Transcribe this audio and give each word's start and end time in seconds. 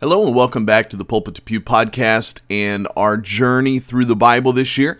Hello 0.00 0.24
and 0.24 0.32
welcome 0.32 0.64
back 0.64 0.88
to 0.90 0.96
the 0.96 1.04
Pulpit 1.04 1.34
to 1.34 1.42
Pew 1.42 1.60
podcast 1.60 2.40
and 2.48 2.86
our 2.96 3.16
journey 3.16 3.80
through 3.80 4.04
the 4.04 4.14
Bible 4.14 4.52
this 4.52 4.78
year. 4.78 4.96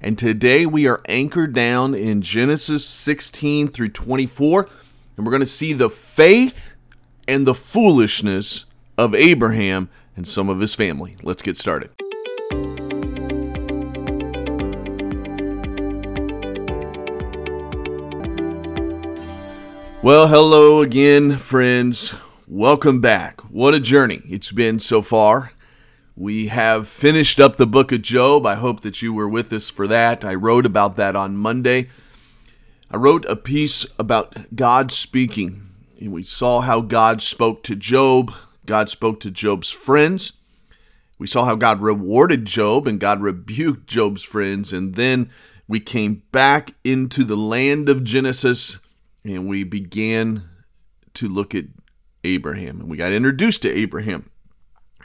And 0.00 0.16
today 0.16 0.64
we 0.64 0.86
are 0.86 1.02
anchored 1.08 1.52
down 1.52 1.96
in 1.96 2.22
Genesis 2.22 2.86
16 2.86 3.66
through 3.66 3.88
24, 3.88 4.68
and 5.16 5.26
we're 5.26 5.32
going 5.32 5.40
to 5.40 5.46
see 5.46 5.72
the 5.72 5.90
faith 5.90 6.74
and 7.26 7.44
the 7.44 7.54
foolishness 7.54 8.66
of 8.96 9.16
Abraham 9.16 9.88
and 10.16 10.28
some 10.28 10.48
of 10.48 10.60
his 10.60 10.76
family. 10.76 11.16
Let's 11.24 11.42
get 11.42 11.56
started. 11.56 11.90
Well, 20.04 20.28
hello 20.28 20.82
again, 20.82 21.36
friends. 21.36 22.14
Welcome 22.48 23.00
back. 23.00 23.40
What 23.50 23.74
a 23.74 23.80
journey 23.80 24.22
it's 24.28 24.52
been 24.52 24.78
so 24.78 25.02
far. 25.02 25.50
We 26.14 26.46
have 26.46 26.86
finished 26.86 27.40
up 27.40 27.56
the 27.56 27.66
book 27.66 27.90
of 27.90 28.02
Job. 28.02 28.46
I 28.46 28.54
hope 28.54 28.82
that 28.82 29.02
you 29.02 29.12
were 29.12 29.28
with 29.28 29.52
us 29.52 29.68
for 29.68 29.88
that. 29.88 30.24
I 30.24 30.36
wrote 30.36 30.64
about 30.64 30.94
that 30.94 31.16
on 31.16 31.36
Monday. 31.36 31.90
I 32.88 32.98
wrote 32.98 33.24
a 33.24 33.34
piece 33.34 33.84
about 33.98 34.54
God 34.54 34.92
speaking, 34.92 35.70
and 36.00 36.12
we 36.12 36.22
saw 36.22 36.60
how 36.60 36.82
God 36.82 37.20
spoke 37.20 37.64
to 37.64 37.74
Job. 37.74 38.32
God 38.64 38.88
spoke 38.88 39.18
to 39.20 39.30
Job's 39.32 39.72
friends. 39.72 40.34
We 41.18 41.26
saw 41.26 41.46
how 41.46 41.56
God 41.56 41.80
rewarded 41.80 42.44
Job 42.44 42.86
and 42.86 43.00
God 43.00 43.20
rebuked 43.20 43.88
Job's 43.88 44.22
friends. 44.22 44.72
And 44.72 44.94
then 44.94 45.30
we 45.66 45.80
came 45.80 46.22
back 46.30 46.74
into 46.84 47.24
the 47.24 47.36
land 47.36 47.88
of 47.88 48.04
Genesis 48.04 48.78
and 49.24 49.48
we 49.48 49.64
began 49.64 50.44
to 51.14 51.28
look 51.28 51.52
at 51.52 51.64
Abraham. 52.26 52.80
And 52.80 52.88
we 52.88 52.96
got 52.96 53.12
introduced 53.12 53.62
to 53.62 53.72
Abraham. 53.72 54.30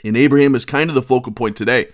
And 0.04 0.18
Abraham 0.18 0.56
is 0.56 0.66
kind 0.66 0.90
of 0.90 0.96
the 0.96 1.02
focal 1.02 1.32
point 1.32 1.56
today. 1.56 1.90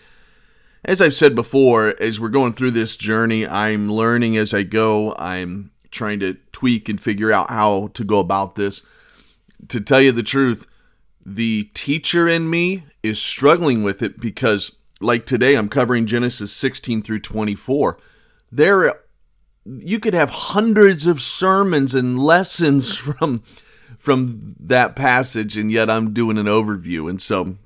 As 0.85 1.01
I've 1.01 1.13
said 1.13 1.35
before, 1.35 1.95
as 1.99 2.19
we're 2.19 2.29
going 2.29 2.53
through 2.53 2.71
this 2.71 2.95
journey, 2.95 3.45
I'm 3.45 3.91
learning 3.91 4.37
as 4.37 4.53
I 4.53 4.63
go. 4.63 5.15
I'm 5.17 5.71
trying 5.91 6.19
to 6.21 6.35
tweak 6.51 6.87
and 6.87 7.01
figure 7.01 7.31
out 7.31 7.49
how 7.49 7.89
to 7.93 8.03
go 8.03 8.19
about 8.19 8.55
this. 8.55 8.83
To 9.67 9.81
tell 9.81 10.01
you 10.01 10.11
the 10.11 10.23
truth, 10.23 10.67
the 11.25 11.69
teacher 11.73 12.27
in 12.27 12.49
me 12.49 12.85
is 13.03 13.19
struggling 13.19 13.83
with 13.83 14.01
it 14.01 14.19
because, 14.19 14.71
like 15.01 15.25
today, 15.25 15.55
I'm 15.55 15.67
covering 15.67 16.05
Genesis 16.05 16.53
16 16.53 17.01
through 17.01 17.19
24. 17.19 17.97
There, 18.49 19.01
you 19.65 19.99
could 19.99 20.13
have 20.13 20.29
hundreds 20.29 21.05
of 21.05 21.21
sermons 21.21 21.93
and 21.93 22.17
lessons 22.17 22.95
from 22.95 23.43
from 24.07 24.55
that 24.57 24.95
passage, 24.95 25.57
and 25.57 25.69
yet 25.69 25.89
I'm 25.89 26.13
doing 26.13 26.37
an 26.37 26.45
overview. 26.45 27.09
And 27.09 27.21
so 27.21 27.57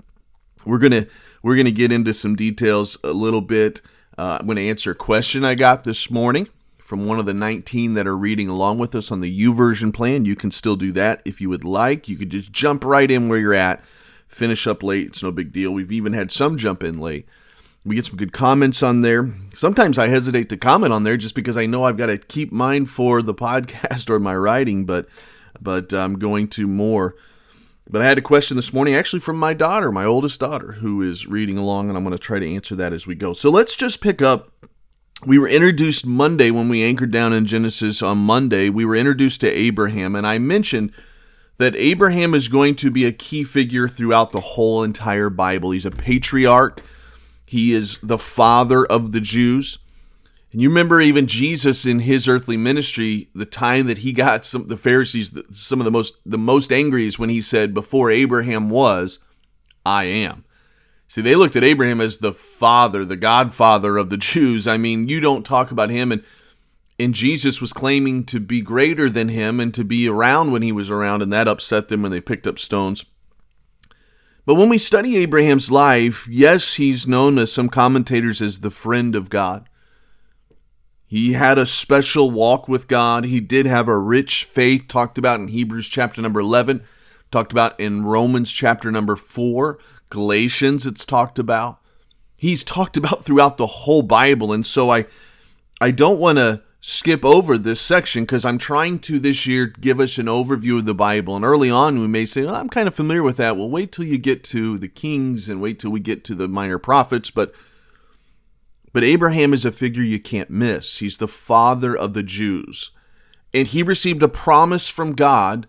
we're 0.65 0.79
gonna 0.79 1.05
we're 1.43 1.55
gonna 1.55 1.69
get 1.69 1.91
into 1.91 2.15
some 2.15 2.35
details 2.35 2.97
a 3.03 3.11
little 3.11 3.41
bit. 3.41 3.79
Uh, 4.17 4.39
I'm 4.41 4.47
gonna 4.47 4.61
answer 4.61 4.89
a 4.89 4.95
question 4.95 5.45
I 5.45 5.53
got 5.53 5.83
this 5.83 6.09
morning 6.09 6.47
from 6.79 7.05
one 7.05 7.19
of 7.19 7.27
the 7.27 7.33
19 7.35 7.93
that 7.93 8.07
are 8.07 8.17
reading 8.17 8.47
along 8.49 8.79
with 8.79 8.95
us 8.95 9.11
on 9.11 9.21
the 9.21 9.39
YouVersion 9.39 9.93
plan. 9.93 10.25
You 10.25 10.35
can 10.35 10.49
still 10.49 10.75
do 10.75 10.91
that 10.93 11.21
if 11.25 11.41
you 11.41 11.49
would 11.49 11.63
like. 11.63 12.09
You 12.09 12.17
could 12.17 12.31
just 12.31 12.51
jump 12.51 12.83
right 12.83 13.11
in 13.11 13.29
where 13.29 13.37
you're 13.37 13.53
at, 13.53 13.83
finish 14.27 14.65
up 14.65 14.81
late. 14.81 15.09
It's 15.09 15.21
no 15.21 15.31
big 15.31 15.53
deal. 15.53 15.69
We've 15.69 15.91
even 15.91 16.13
had 16.13 16.31
some 16.31 16.57
jump 16.57 16.81
in 16.81 16.99
late. 16.99 17.27
We 17.85 17.93
get 17.93 18.07
some 18.07 18.17
good 18.17 18.33
comments 18.33 18.81
on 18.81 19.01
there. 19.01 19.31
Sometimes 19.53 19.99
I 19.99 20.07
hesitate 20.07 20.49
to 20.49 20.57
comment 20.57 20.91
on 20.91 21.03
there 21.03 21.17
just 21.17 21.35
because 21.35 21.55
I 21.55 21.67
know 21.67 21.83
I've 21.83 21.97
got 21.97 22.07
to 22.07 22.17
keep 22.17 22.51
mine 22.51 22.87
for 22.87 23.21
the 23.21 23.33
podcast 23.35 24.09
or 24.09 24.19
my 24.19 24.35
writing, 24.35 24.87
but 24.87 25.07
but 25.59 25.93
I'm 25.93 26.19
going 26.19 26.47
to 26.49 26.67
more. 26.67 27.15
But 27.89 28.01
I 28.01 28.05
had 28.05 28.17
a 28.17 28.21
question 28.21 28.55
this 28.55 28.73
morning, 28.73 28.93
actually 28.93 29.19
from 29.19 29.37
my 29.37 29.53
daughter, 29.53 29.91
my 29.91 30.05
oldest 30.05 30.39
daughter, 30.39 30.73
who 30.73 31.01
is 31.01 31.27
reading 31.27 31.57
along, 31.57 31.89
and 31.89 31.97
I'm 31.97 32.03
going 32.03 32.15
to 32.15 32.19
try 32.19 32.39
to 32.39 32.55
answer 32.55 32.75
that 32.75 32.93
as 32.93 33.05
we 33.05 33.15
go. 33.15 33.33
So 33.33 33.49
let's 33.49 33.75
just 33.75 34.01
pick 34.01 34.21
up. 34.21 34.49
We 35.25 35.37
were 35.37 35.47
introduced 35.47 36.05
Monday 36.05 36.51
when 36.51 36.69
we 36.69 36.83
anchored 36.83 37.11
down 37.11 37.33
in 37.33 37.45
Genesis 37.45 38.01
on 38.01 38.17
Monday. 38.19 38.69
We 38.69 38.85
were 38.85 38.95
introduced 38.95 39.41
to 39.41 39.51
Abraham, 39.51 40.15
and 40.15 40.25
I 40.25 40.37
mentioned 40.37 40.93
that 41.57 41.75
Abraham 41.75 42.33
is 42.33 42.47
going 42.47 42.75
to 42.77 42.89
be 42.89 43.05
a 43.05 43.11
key 43.11 43.43
figure 43.43 43.87
throughout 43.87 44.31
the 44.31 44.39
whole 44.39 44.83
entire 44.83 45.29
Bible. 45.29 45.71
He's 45.71 45.85
a 45.85 45.91
patriarch, 45.91 46.81
he 47.45 47.73
is 47.73 47.99
the 48.01 48.17
father 48.17 48.85
of 48.85 49.11
the 49.11 49.21
Jews. 49.21 49.77
And 50.51 50.61
you 50.61 50.67
remember 50.67 50.99
even 50.99 51.27
Jesus 51.27 51.85
in 51.85 51.99
his 51.99 52.27
earthly 52.27 52.57
ministry, 52.57 53.29
the 53.33 53.45
time 53.45 53.87
that 53.87 53.99
he 53.99 54.11
got 54.11 54.45
some 54.45 54.67
the 54.67 54.75
Pharisees, 54.75 55.31
some 55.51 55.79
of 55.79 55.85
the 55.85 55.91
most 55.91 56.15
the 56.25 56.37
most 56.37 56.73
angry 56.73 57.05
is 57.05 57.17
when 57.17 57.29
he 57.29 57.41
said, 57.41 57.73
"Before 57.73 58.11
Abraham 58.11 58.69
was, 58.69 59.19
I 59.85 60.05
am." 60.05 60.43
See, 61.07 61.21
they 61.21 61.35
looked 61.35 61.55
at 61.55 61.63
Abraham 61.63 62.01
as 62.01 62.17
the 62.17 62.33
father, 62.33 63.05
the 63.05 63.17
godfather 63.17 63.97
of 63.97 64.09
the 64.09 64.17
Jews. 64.17 64.67
I 64.67 64.77
mean, 64.77 65.07
you 65.07 65.19
don't 65.19 65.45
talk 65.45 65.71
about 65.71 65.89
him, 65.89 66.11
and 66.11 66.23
and 66.99 67.15
Jesus 67.15 67.61
was 67.61 67.73
claiming 67.73 68.25
to 68.25 68.39
be 68.39 68.61
greater 68.61 69.09
than 69.09 69.29
him 69.29 69.59
and 69.59 69.73
to 69.73 69.83
be 69.83 70.07
around 70.07 70.51
when 70.51 70.61
he 70.61 70.71
was 70.71 70.89
around, 70.89 71.21
and 71.21 71.31
that 71.31 71.47
upset 71.47 71.87
them 71.87 72.01
when 72.01 72.11
they 72.11 72.21
picked 72.21 72.45
up 72.45 72.59
stones. 72.59 73.05
But 74.45 74.55
when 74.55 74.69
we 74.69 74.77
study 74.77 75.17
Abraham's 75.17 75.71
life, 75.71 76.27
yes, 76.29 76.73
he's 76.73 77.07
known 77.07 77.39
as 77.39 77.51
some 77.51 77.69
commentators 77.69 78.41
as 78.41 78.59
the 78.59 78.71
friend 78.71 79.15
of 79.15 79.29
God. 79.29 79.69
He 81.11 81.33
had 81.33 81.59
a 81.59 81.65
special 81.65 82.31
walk 82.31 82.69
with 82.69 82.87
God. 82.87 83.25
He 83.25 83.41
did 83.41 83.65
have 83.65 83.89
a 83.89 83.97
rich 83.97 84.45
faith, 84.45 84.87
talked 84.87 85.17
about 85.17 85.41
in 85.41 85.49
Hebrews 85.49 85.89
chapter 85.89 86.21
number 86.21 86.39
11, 86.39 86.85
talked 87.31 87.51
about 87.51 87.77
in 87.77 88.05
Romans 88.05 88.49
chapter 88.49 88.89
number 88.93 89.17
4, 89.17 89.77
Galatians, 90.09 90.85
it's 90.85 91.05
talked 91.05 91.37
about. 91.37 91.79
He's 92.37 92.63
talked 92.63 92.95
about 92.95 93.25
throughout 93.25 93.57
the 93.57 93.67
whole 93.67 94.03
Bible. 94.03 94.53
And 94.53 94.65
so 94.65 94.89
I, 94.89 95.05
I 95.81 95.91
don't 95.91 96.17
want 96.17 96.37
to 96.37 96.61
skip 96.79 97.25
over 97.25 97.57
this 97.57 97.81
section 97.81 98.23
because 98.23 98.45
I'm 98.45 98.57
trying 98.57 98.99
to 98.99 99.19
this 99.19 99.45
year 99.45 99.65
give 99.65 99.99
us 99.99 100.17
an 100.17 100.27
overview 100.27 100.77
of 100.77 100.85
the 100.85 100.95
Bible. 100.95 101.35
And 101.35 101.43
early 101.43 101.69
on, 101.69 101.99
we 101.99 102.07
may 102.07 102.23
say, 102.23 102.45
well, 102.45 102.55
I'm 102.55 102.69
kind 102.69 102.87
of 102.87 102.95
familiar 102.95 103.21
with 103.21 103.35
that. 103.35 103.57
Well, 103.57 103.69
wait 103.69 103.91
till 103.91 104.05
you 104.05 104.17
get 104.17 104.45
to 104.45 104.77
the 104.77 104.87
Kings 104.87 105.49
and 105.49 105.59
wait 105.59 105.77
till 105.77 105.91
we 105.91 105.99
get 105.99 106.23
to 106.23 106.35
the 106.35 106.47
minor 106.47 106.79
prophets. 106.79 107.29
But 107.29 107.53
but 108.93 109.03
Abraham 109.03 109.53
is 109.53 109.65
a 109.65 109.71
figure 109.71 110.03
you 110.03 110.19
can't 110.19 110.49
miss. 110.49 110.99
He's 110.99 111.17
the 111.17 111.27
father 111.27 111.95
of 111.95 112.13
the 112.13 112.23
Jews. 112.23 112.91
And 113.53 113.67
he 113.67 113.83
received 113.83 114.23
a 114.23 114.27
promise 114.27 114.87
from 114.87 115.13
God 115.13 115.67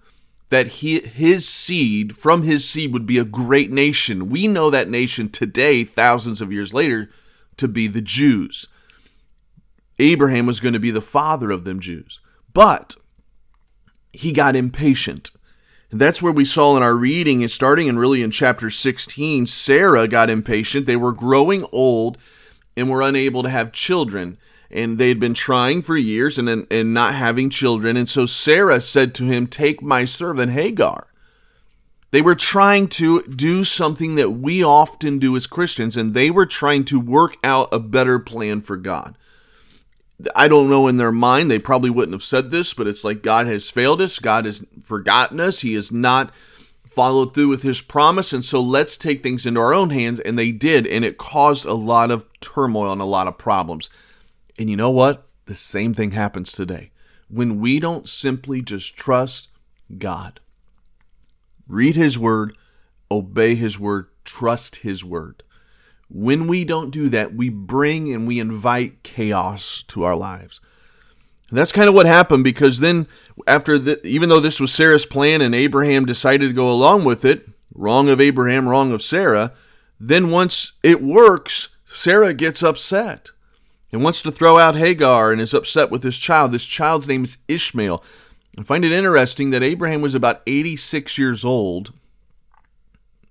that 0.51 0.69
he, 0.69 1.01
his 1.01 1.49
seed, 1.49 2.17
from 2.17 2.43
his 2.43 2.69
seed, 2.69 2.93
would 2.93 3.07
be 3.07 3.19
a 3.19 3.25
great 3.25 3.71
nation. 3.71 4.29
We 4.29 4.47
know 4.47 4.71
that 4.71 4.91
nation 4.91 5.31
today, 5.31 5.83
thousands 5.83 6.41
of 6.41 6.53
years 6.53 6.75
later, 6.75 7.11
to 7.57 7.69
be 7.69 7.87
the 7.87 8.03
Jews. 8.03 8.67
Abraham 9.99 10.47
was 10.47 10.61
going 10.61 10.75
to 10.75 10.81
be 10.81 10.91
the 10.91 11.01
father 11.01 11.51
of 11.51 11.65
them 11.65 11.81
Jews. 11.81 12.21
But 12.53 12.97
he 14.13 14.33
got 14.33 14.57
impatient. 14.57 15.31
And 15.91 16.01
that's 16.01 16.23
where 16.23 16.33
we 16.33 16.45
saw 16.45 16.77
in 16.77 16.83
our 16.83 16.95
reading, 16.95 17.43
and 17.43 17.51
starting 17.51 17.89
and 17.89 17.99
really 17.99 18.23
in 18.23 18.31
chapter 18.31 18.71
16, 18.71 19.47
Sarah 19.47 20.09
got 20.09 20.31
impatient. 20.31 20.87
They 20.87 20.97
were 20.97 21.13
growing 21.13 21.67
old 21.73 22.19
and 22.77 22.91
were 22.91 23.03
unable 23.03 23.43
to 23.43 23.51
have 23.51 23.73
children. 23.73 24.39
And 24.71 24.99
they 24.99 25.09
had 25.09 25.21
been 25.21 25.35
trying 25.35 25.83
for 25.83 25.97
years 25.97 26.39
and, 26.39 26.49
and 26.49 26.95
not 26.95 27.15
having 27.15 27.51
children. 27.51 27.97
And 27.97 28.09
so 28.09 28.25
Sarah 28.27 28.81
said 28.81 29.15
to 29.17 29.25
him, 29.25 29.47
Take 29.47 29.83
my 29.83 30.05
servant 30.05 30.53
Hagar. 30.53 31.07
They 32.11 32.23
were 32.23 32.35
trying 32.35 32.89
to 32.89 33.23
do 33.23 33.65
something 33.65 34.17
that 34.17 34.33
we 34.33 34.63
often 34.63 35.19
do 35.19 35.35
as 35.35 35.47
Christians, 35.47 35.97
and 35.97 36.13
they 36.13 36.31
were 36.31 36.45
trying 36.45 36.85
to 36.85 37.01
work 37.01 37.39
out 37.43 37.71
a 37.73 37.79
better 37.79 38.19
plan 38.19 38.61
for 38.61 38.77
God. 38.77 39.17
I 40.37 40.47
don't 40.47 40.69
know 40.69 40.89
in 40.89 40.99
their 40.99 41.11
mind, 41.11 41.51
they 41.51 41.59
probably 41.59 41.89
wouldn't 41.89 42.13
have 42.13 42.23
said 42.23 42.51
this, 42.51 42.75
but 42.75 42.87
it's 42.87 43.03
like 43.03 43.23
God 43.23 43.47
has 43.47 43.71
failed 43.71 44.03
us. 44.03 44.19
God 44.19 44.45
has 44.45 44.65
forgotten 44.83 45.41
us. 45.41 45.61
He 45.61 45.75
has 45.75 45.91
not 45.91 46.31
followed 46.95 47.35
through 47.35 47.49
with 47.49 47.63
his 47.63 47.81
promise. 47.81 48.33
And 48.33 48.45
so 48.45 48.61
let's 48.61 48.97
take 48.97 49.23
things 49.23 49.47
into 49.47 49.61
our 49.61 49.75
own 49.75 49.91
hands. 49.91 50.21
And 50.21 50.39
they 50.39 50.53
did. 50.53 50.87
And 50.87 51.05
it 51.05 51.19
caused 51.19 51.65
a 51.65 51.75
lot 51.75 52.11
of 52.11 52.25
turmoil 52.41 52.93
and 52.93 53.01
a 53.01 53.07
lot 53.07 53.27
of 53.27 53.39
problems. 53.39 53.91
And 54.59 54.69
you 54.69 54.77
know 54.77 54.91
what? 54.91 55.27
The 55.47 55.55
same 55.55 55.95
thing 55.95 56.13
happens 56.13 56.53
today. 56.53 56.91
When 57.29 57.61
we 57.61 57.81
don't 57.81 58.09
simply 58.09 58.63
just 58.63 58.97
trust 58.97 59.49
God, 59.99 60.41
read 61.67 61.97
his 61.97 62.19
word, 62.19 62.57
obey 63.11 63.55
his 63.55 63.79
word, 63.79 64.09
trust 64.25 64.77
his 64.77 65.05
word. 65.05 65.43
When 66.09 66.47
we 66.47 66.65
don't 66.65 66.91
do 66.91 67.09
that, 67.09 67.35
we 67.35 67.49
bring 67.49 68.13
and 68.13 68.27
we 68.27 68.39
invite 68.39 69.03
chaos 69.03 69.83
to 69.89 70.05
our 70.05 70.15
lives. 70.15 70.61
And 71.53 71.59
that's 71.59 71.71
kind 71.71 71.87
of 71.87 71.95
what 71.95 72.07
happened 72.07 72.45
because 72.45 72.81
then, 72.81 73.07
after 73.47 73.79
the, 73.79 74.01
even 74.07 74.31
though 74.31 74.41
this 74.41 74.59
was 74.59 74.73
Sarah's 74.73 75.05
plan 75.05 75.43
and 75.43 75.55
Abraham 75.55 76.07
decided 76.07 76.49
to 76.49 76.55
go 76.55 76.73
along 76.73 77.05
with 77.05 77.27
it, 77.27 77.47
wrong 77.75 78.09
of 78.09 78.23
Abraham, 78.23 78.67
wrong 78.67 78.91
of 78.91 79.03
Sarah, 79.03 79.53
then 80.01 80.31
once 80.31 80.73
it 80.83 81.03
works, 81.03 81.69
Sarah 81.85 82.33
gets 82.33 82.63
upset 82.63 83.33
and 83.93 84.03
wants 84.03 84.23
to 84.23 84.33
throw 84.33 84.59
out 84.59 84.77
Hagar 84.77 85.31
and 85.31 85.43
is 85.43 85.53
upset 85.53 85.91
with 85.91 86.01
this 86.01 86.17
child. 86.17 86.53
This 86.53 86.65
child's 86.65 87.07
name 87.07 87.25
is 87.25 87.37
Ishmael. 87.49 88.03
I 88.59 88.63
find 88.63 88.83
it 88.83 88.91
interesting 88.91 89.51
that 89.51 89.63
Abraham 89.63 90.01
was 90.01 90.15
about 90.15 90.41
86 90.47 91.19
years 91.19 91.45
old 91.45 91.93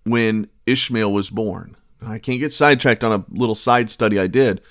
when 0.03 0.47
Ishmael 0.67 1.11
was 1.11 1.31
born. 1.31 1.75
I 2.05 2.19
can't 2.19 2.39
get 2.39 2.53
sidetracked 2.53 3.03
on 3.03 3.19
a 3.19 3.25
little 3.35 3.55
side 3.55 3.89
study 3.89 4.19
I 4.19 4.27
did, 4.27 4.61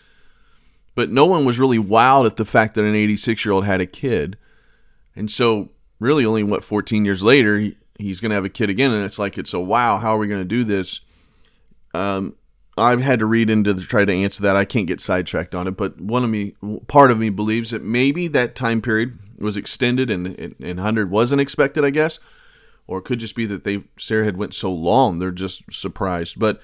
but 0.95 1.11
no 1.11 1.27
one 1.27 1.45
was 1.45 1.59
really 1.59 1.79
wild 1.79 2.27
at 2.27 2.37
the 2.37 2.45
fact 2.45 2.75
that 2.75 2.85
an 2.85 2.95
86 2.95 3.45
year 3.45 3.53
old 3.53 3.65
had 3.65 3.81
a 3.81 3.87
kid. 3.87 4.37
And 5.17 5.31
so, 5.31 5.71
really, 5.99 6.25
only 6.25 6.43
what, 6.43 6.65
14 6.65 7.05
years 7.05 7.23
later, 7.23 7.73
he's 7.99 8.21
going 8.21 8.31
to 8.31 8.35
have 8.35 8.45
a 8.45 8.51
kid 8.51 8.71
again. 8.71 8.93
And 8.93 9.05
it's 9.05 9.19
like, 9.19 9.39
it's 9.39 9.55
a 9.55 9.61
wow, 9.61 9.99
how 9.99 10.15
are 10.15 10.19
we 10.19 10.29
going 10.29 10.41
to 10.41 10.45
do 10.45 10.65
this? 10.65 11.01
Um, 11.95 12.37
I've 12.77 13.03
had 13.03 13.19
to 13.19 13.27
read 13.27 13.51
into 13.51 13.73
the, 13.73 13.83
try 13.83 14.05
to 14.05 14.13
answer 14.13 14.43
that. 14.43 14.57
I 14.57 14.65
can't 14.65 14.87
get 14.87 15.01
sidetracked 15.01 15.55
on 15.55 15.67
it, 15.67 15.77
but 15.77 16.01
one 16.01 16.25
of 16.25 16.31
me, 16.31 16.55
part 16.87 17.11
of 17.11 17.19
me 17.19 17.29
believes 17.29 17.71
that 17.71 17.83
maybe 17.83 18.29
that 18.29 18.55
time 18.55 18.81
period 18.81 19.19
was 19.39 19.57
extended 19.57 20.11
and, 20.11 20.27
and, 20.39 20.55
and 20.61 20.79
100 20.79 21.11
wasn't 21.11 21.41
expected, 21.41 21.85
I 21.85 21.91
guess. 21.91 22.19
Or 22.87 22.99
it 22.99 23.03
could 23.03 23.21
just 23.21 23.37
be 23.37 23.47
that 23.47 23.65
they 23.65 23.85
Sarah 23.99 24.25
had 24.25 24.37
went 24.37 24.55
so 24.55 24.73
long, 24.73 25.19
they're 25.19 25.31
just 25.31 25.73
surprised. 25.73 26.39
But 26.41 26.61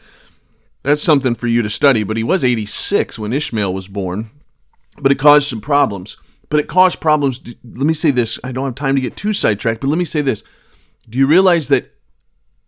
that's 0.86 1.02
something 1.02 1.34
for 1.34 1.48
you 1.48 1.62
to 1.62 1.68
study. 1.68 2.04
But 2.04 2.16
he 2.16 2.22
was 2.22 2.44
86 2.44 3.18
when 3.18 3.32
Ishmael 3.32 3.74
was 3.74 3.88
born, 3.88 4.30
but 4.96 5.10
it 5.10 5.18
caused 5.18 5.48
some 5.48 5.60
problems. 5.60 6.16
But 6.48 6.60
it 6.60 6.68
caused 6.68 7.00
problems. 7.00 7.40
Let 7.44 7.86
me 7.86 7.92
say 7.92 8.12
this. 8.12 8.38
I 8.44 8.52
don't 8.52 8.66
have 8.66 8.76
time 8.76 8.94
to 8.94 9.00
get 9.00 9.16
too 9.16 9.32
sidetracked, 9.32 9.80
but 9.80 9.88
let 9.88 9.98
me 9.98 10.04
say 10.04 10.20
this. 10.20 10.44
Do 11.08 11.18
you 11.18 11.26
realize 11.26 11.66
that 11.68 11.92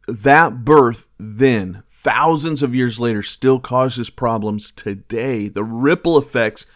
that 0.08 0.64
birth 0.64 1.06
then, 1.16 1.84
thousands 1.88 2.60
of 2.60 2.74
years 2.74 2.98
later, 2.98 3.22
still 3.22 3.60
causes 3.60 4.10
problems 4.10 4.72
today? 4.72 5.46
The 5.46 5.62
ripple 5.62 6.18
effects 6.18 6.66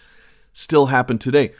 still 0.52 0.86
happen 0.86 1.18
today. 1.18 1.54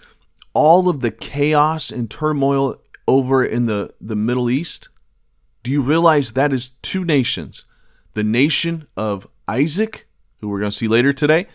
All 0.54 0.88
of 0.88 1.00
the 1.00 1.10
chaos 1.10 1.90
and 1.90 2.08
turmoil 2.08 2.80
over 3.08 3.44
in 3.44 3.66
the, 3.66 3.92
the 4.00 4.14
Middle 4.14 4.48
East, 4.48 4.90
do 5.64 5.72
you 5.72 5.82
realize 5.82 6.34
that 6.34 6.52
is 6.52 6.68
two 6.82 7.04
nations? 7.04 7.64
The 8.14 8.22
nation 8.22 8.86
of 8.96 9.26
Isaac, 9.52 10.06
who 10.40 10.48
we're 10.48 10.60
going 10.60 10.70
to 10.70 10.76
see 10.76 10.88
later 10.88 11.12
today, 11.12 11.46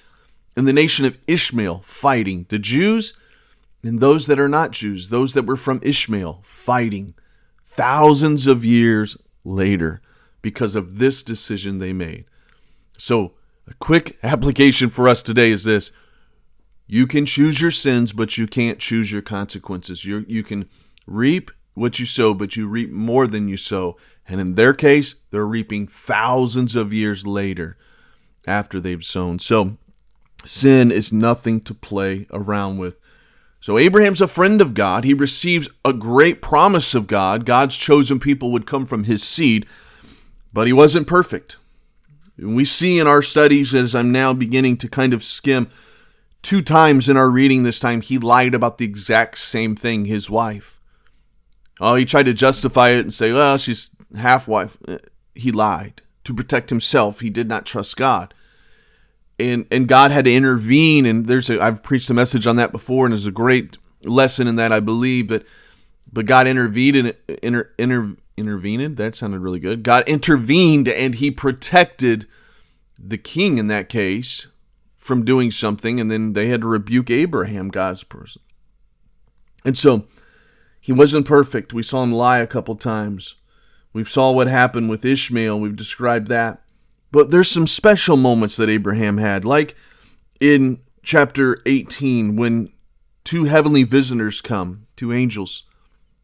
and 0.55 0.67
the 0.67 0.73
nation 0.73 1.03
of 1.03 1.17
Ishmael 1.25 1.81
fighting. 1.83 2.45
The 2.49 2.59
Jews 2.59 3.13
and 3.83 3.99
those 3.99 4.27
that 4.27 4.39
are 4.39 4.47
not 4.47 4.71
Jews, 4.71 5.09
those 5.09 5.33
that 5.33 5.45
were 5.45 5.57
from 5.57 5.79
Ishmael 5.81 6.41
fighting 6.43 7.15
thousands 7.63 8.45
of 8.45 8.63
years 8.63 9.17
later 9.43 10.01
because 10.43 10.75
of 10.75 10.99
this 10.99 11.23
decision 11.23 11.79
they 11.79 11.93
made. 11.93 12.25
So, 12.97 13.33
a 13.67 13.73
quick 13.75 14.17
application 14.23 14.89
for 14.89 15.09
us 15.09 15.23
today 15.23 15.51
is 15.51 15.63
this 15.63 15.91
you 16.85 17.07
can 17.07 17.25
choose 17.25 17.59
your 17.59 17.71
sins, 17.71 18.13
but 18.13 18.37
you 18.37 18.47
can't 18.47 18.79
choose 18.79 19.11
your 19.11 19.23
consequences. 19.23 20.05
you 20.05 20.23
you 20.27 20.43
can 20.43 20.69
reap 21.07 21.49
what 21.73 21.97
you 21.97 22.05
sow, 22.05 22.33
but 22.33 22.55
you 22.55 22.67
reap 22.67 22.91
more 22.91 23.25
than 23.25 23.47
you 23.47 23.57
sow. 23.57 23.97
And 24.27 24.39
in 24.39 24.55
their 24.55 24.73
case, 24.73 25.15
they're 25.31 25.45
reaping 25.45 25.87
thousands 25.87 26.75
of 26.75 26.93
years 26.93 27.25
later 27.25 27.77
after 28.47 28.79
they've 28.79 29.03
sown. 29.03 29.37
So 29.39 29.77
sin 30.45 30.91
is 30.91 31.13
nothing 31.13 31.61
to 31.61 31.73
play 31.73 32.25
around 32.31 32.77
with. 32.77 32.95
So 33.59 33.77
Abraham's 33.77 34.21
a 34.21 34.27
friend 34.27 34.61
of 34.61 34.73
God. 34.73 35.03
He 35.03 35.13
receives 35.13 35.67
a 35.83 35.91
great 35.91 36.41
promise 36.41 36.95
of 36.95 37.07
God. 37.07 37.45
God's 37.45 37.75
chosen 37.75 38.19
people 38.19 38.51
would 38.51 38.65
come 38.65 38.85
from 38.85 39.03
his 39.03 39.23
seed, 39.23 39.65
but 40.53 40.67
he 40.67 40.73
wasn't 40.73 41.07
perfect. 41.07 41.57
And 42.37 42.55
we 42.55 42.65
see 42.65 42.99
in 42.99 43.07
our 43.07 43.21
studies, 43.21 43.73
as 43.73 43.93
I'm 43.93 44.11
now 44.11 44.31
beginning 44.33 44.77
to 44.77 44.87
kind 44.87 45.13
of 45.13 45.23
skim, 45.23 45.69
two 46.43 46.61
times 46.61 47.09
in 47.09 47.17
our 47.17 47.29
reading 47.29 47.63
this 47.63 47.79
time, 47.79 48.01
he 48.01 48.17
lied 48.17 48.53
about 48.53 48.77
the 48.77 48.85
exact 48.85 49.39
same 49.39 49.75
thing, 49.75 50.05
his 50.05 50.29
wife. 50.29 50.79
Oh, 51.79 51.95
he 51.95 52.05
tried 52.05 52.23
to 52.27 52.33
justify 52.33 52.89
it 52.89 53.01
and 53.01 53.13
say, 53.13 53.31
well, 53.31 53.57
she's 53.57 53.91
half 54.15 54.47
wife. 54.47 54.77
Eh, 54.87 54.97
he 55.35 55.51
lied 55.51 56.01
to 56.23 56.33
protect 56.33 56.69
himself. 56.69 57.19
He 57.19 57.29
did 57.29 57.47
not 57.47 57.65
trust 57.65 57.97
God. 57.97 58.33
And 59.39 59.67
and 59.69 59.87
God 59.87 60.11
had 60.11 60.25
to 60.25 60.33
intervene 60.33 61.05
and 61.05 61.27
there's 61.27 61.49
a 61.49 61.61
I've 61.61 61.83
preached 61.83 62.09
a 62.09 62.13
message 62.13 62.47
on 62.47 62.55
that 62.55 62.71
before 62.71 63.05
and 63.05 63.13
there's 63.13 63.27
a 63.27 63.31
great 63.31 63.77
lesson 64.03 64.47
in 64.47 64.55
that 64.55 64.71
I 64.71 64.79
believe 64.79 65.27
but 65.27 65.45
but 66.11 66.25
God 66.25 66.47
intervened 66.47 66.95
and 66.95 67.13
inter, 67.43 67.71
inter, 67.77 68.15
intervened 68.35 68.97
that 68.97 69.15
sounded 69.15 69.39
really 69.39 69.59
good. 69.59 69.83
God 69.83 70.07
intervened 70.07 70.87
and 70.87 71.15
he 71.15 71.29
protected 71.29 72.25
the 72.97 73.17
king 73.17 73.57
in 73.57 73.67
that 73.67 73.89
case 73.89 74.47
from 74.95 75.23
doing 75.23 75.51
something 75.51 75.99
and 75.99 76.09
then 76.09 76.33
they 76.33 76.47
had 76.47 76.61
to 76.61 76.67
rebuke 76.67 77.09
Abraham, 77.09 77.69
God's 77.69 78.03
person. 78.03 78.41
And 79.63 79.77
so 79.77 80.05
he 80.79 80.91
wasn't 80.91 81.27
perfect. 81.27 81.73
We 81.73 81.83
saw 81.83 82.03
him 82.03 82.11
lie 82.13 82.39
a 82.39 82.47
couple 82.47 82.75
times. 82.75 83.35
We 83.93 84.03
saw 84.03 84.31
what 84.31 84.47
happened 84.47 84.89
with 84.89 85.05
Ishmael. 85.05 85.59
We've 85.59 85.75
described 85.75 86.27
that. 86.27 86.61
But 87.11 87.31
there's 87.31 87.49
some 87.49 87.67
special 87.67 88.17
moments 88.17 88.57
that 88.57 88.69
Abraham 88.69 89.17
had, 89.17 89.45
like 89.45 89.75
in 90.39 90.81
chapter 91.03 91.61
18 91.65 92.35
when 92.35 92.71
two 93.23 93.45
heavenly 93.45 93.83
visitors 93.83 94.41
come, 94.41 94.87
two 94.95 95.13
angels. 95.13 95.63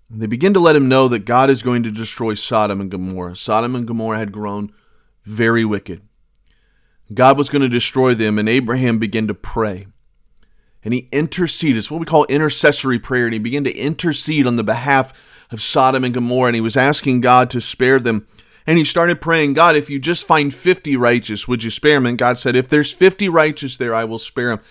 And 0.09 0.21
they 0.21 0.27
begin 0.27 0.53
to 0.53 0.59
let 0.59 0.75
him 0.75 0.87
know 0.87 1.07
that 1.07 1.25
God 1.25 1.49
is 1.49 1.63
going 1.63 1.83
to 1.83 1.91
destroy 1.91 2.33
Sodom 2.33 2.79
and 2.79 2.91
Gomorrah. 2.91 3.35
Sodom 3.35 3.75
and 3.75 3.87
Gomorrah 3.87 4.19
had 4.19 4.31
grown 4.31 4.71
very 5.23 5.65
wicked. 5.65 6.01
God 7.13 7.37
was 7.37 7.49
going 7.49 7.61
to 7.61 7.69
destroy 7.69 8.13
them, 8.13 8.37
and 8.37 8.47
Abraham 8.47 8.99
began 8.99 9.27
to 9.27 9.33
pray. 9.33 9.87
And 10.83 10.93
he 10.93 11.07
interceded. 11.11 11.77
It's 11.77 11.89
what 11.89 11.99
we 11.99 12.05
call 12.05 12.25
intercessory 12.25 12.99
prayer. 12.99 13.25
And 13.25 13.33
he 13.33 13.39
began 13.39 13.63
to 13.63 13.75
intercede 13.75 14.45
on 14.45 14.57
the 14.57 14.63
behalf 14.63 15.13
of 15.51 15.61
Sodom 15.61 16.03
and 16.03 16.13
Gomorrah, 16.13 16.49
and 16.49 16.55
he 16.55 16.61
was 16.61 16.77
asking 16.77 17.21
God 17.21 17.49
to 17.51 17.61
spare 17.61 17.99
them. 17.99 18.27
And 18.65 18.77
he 18.77 18.83
started 18.83 19.19
praying, 19.19 19.53
God, 19.53 19.75
if 19.75 19.89
you 19.89 19.99
just 19.99 20.25
find 20.25 20.53
50 20.53 20.95
righteous, 20.95 21.47
would 21.47 21.63
you 21.63 21.69
spare 21.69 21.95
them? 21.95 22.05
And 22.05 22.17
God 22.17 22.37
said, 22.37 22.55
If 22.55 22.69
there's 22.69 22.93
50 22.93 23.27
righteous 23.29 23.77
there, 23.77 23.93
I 23.93 24.05
will 24.05 24.19
spare 24.19 24.49
them. 24.49 24.61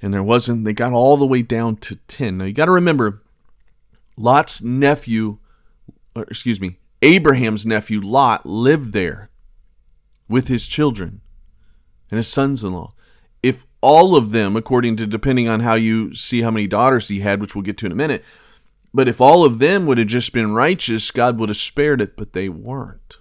And 0.00 0.12
there 0.12 0.22
wasn't. 0.22 0.64
They 0.64 0.72
got 0.72 0.92
all 0.92 1.16
the 1.16 1.26
way 1.26 1.42
down 1.42 1.76
to 1.76 1.96
10. 1.96 2.38
Now 2.38 2.44
you 2.44 2.52
got 2.52 2.66
to 2.66 2.72
remember, 2.72 3.22
Lot's 4.16 4.62
nephew, 4.62 5.38
excuse 6.16 6.60
me, 6.60 6.78
Abraham's 7.02 7.66
nephew 7.66 8.00
Lot 8.00 8.46
lived 8.46 8.92
there 8.92 9.30
with 10.28 10.48
his 10.48 10.66
children 10.66 11.20
and 12.10 12.16
his 12.18 12.28
sons 12.28 12.64
in 12.64 12.72
law. 12.72 12.90
If 13.42 13.66
all 13.80 14.16
of 14.16 14.32
them, 14.32 14.56
according 14.56 14.96
to 14.96 15.06
depending 15.06 15.48
on 15.48 15.60
how 15.60 15.74
you 15.74 16.14
see 16.14 16.42
how 16.42 16.50
many 16.50 16.66
daughters 16.66 17.08
he 17.08 17.20
had, 17.20 17.40
which 17.40 17.54
we'll 17.54 17.62
get 17.62 17.78
to 17.78 17.86
in 17.86 17.92
a 17.92 17.96
minute, 17.96 18.24
but 18.92 19.08
if 19.08 19.20
all 19.20 19.44
of 19.44 19.58
them 19.58 19.86
would 19.86 19.98
have 19.98 20.06
just 20.06 20.32
been 20.32 20.54
righteous, 20.54 21.10
God 21.10 21.38
would 21.38 21.50
have 21.50 21.58
spared 21.58 22.00
it, 22.00 22.16
but 22.16 22.32
they 22.32 22.48
weren't. 22.48 23.18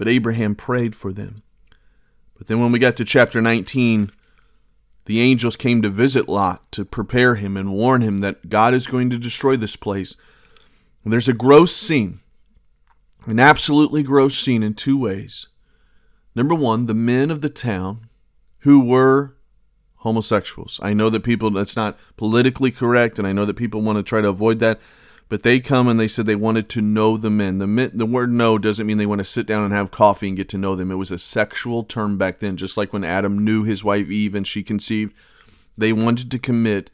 But 0.00 0.08
Abraham 0.08 0.54
prayed 0.54 0.96
for 0.96 1.12
them. 1.12 1.42
But 2.38 2.46
then 2.46 2.58
when 2.58 2.72
we 2.72 2.78
got 2.78 2.96
to 2.96 3.04
chapter 3.04 3.42
19, 3.42 4.10
the 5.04 5.20
angels 5.20 5.56
came 5.56 5.82
to 5.82 5.90
visit 5.90 6.26
Lot 6.26 6.72
to 6.72 6.86
prepare 6.86 7.34
him 7.34 7.54
and 7.54 7.74
warn 7.74 8.00
him 8.00 8.18
that 8.18 8.48
God 8.48 8.72
is 8.72 8.86
going 8.86 9.10
to 9.10 9.18
destroy 9.18 9.58
this 9.58 9.76
place. 9.76 10.16
And 11.04 11.12
there's 11.12 11.28
a 11.28 11.34
gross 11.34 11.76
scene, 11.76 12.20
an 13.26 13.38
absolutely 13.38 14.02
gross 14.02 14.38
scene 14.38 14.62
in 14.62 14.72
two 14.72 14.96
ways. 14.96 15.48
Number 16.34 16.54
one, 16.54 16.86
the 16.86 16.94
men 16.94 17.30
of 17.30 17.42
the 17.42 17.50
town 17.50 18.08
who 18.60 18.82
were 18.82 19.36
homosexuals. 19.96 20.80
I 20.82 20.94
know 20.94 21.10
that 21.10 21.24
people 21.24 21.50
that's 21.50 21.76
not 21.76 21.98
politically 22.16 22.70
correct, 22.70 23.18
and 23.18 23.28
I 23.28 23.34
know 23.34 23.44
that 23.44 23.58
people 23.58 23.82
want 23.82 23.98
to 23.98 24.02
try 24.02 24.22
to 24.22 24.28
avoid 24.28 24.60
that. 24.60 24.80
But 25.30 25.44
they 25.44 25.60
come 25.60 25.86
and 25.86 25.98
they 25.98 26.08
said 26.08 26.26
they 26.26 26.34
wanted 26.34 26.68
to 26.70 26.82
know 26.82 27.16
the 27.16 27.30
men. 27.30 27.58
The 27.58 27.66
men, 27.68 27.92
the 27.94 28.04
word 28.04 28.32
"know" 28.32 28.58
doesn't 28.58 28.84
mean 28.84 28.98
they 28.98 29.06
want 29.06 29.20
to 29.20 29.24
sit 29.24 29.46
down 29.46 29.62
and 29.62 29.72
have 29.72 29.92
coffee 29.92 30.26
and 30.26 30.36
get 30.36 30.48
to 30.48 30.58
know 30.58 30.74
them. 30.74 30.90
It 30.90 30.96
was 30.96 31.12
a 31.12 31.18
sexual 31.18 31.84
term 31.84 32.18
back 32.18 32.40
then, 32.40 32.56
just 32.56 32.76
like 32.76 32.92
when 32.92 33.04
Adam 33.04 33.44
knew 33.44 33.62
his 33.62 33.84
wife 33.84 34.10
Eve 34.10 34.34
and 34.34 34.44
she 34.46 34.64
conceived. 34.64 35.14
They 35.78 35.92
wanted 35.92 36.32
to 36.32 36.38
commit 36.40 36.90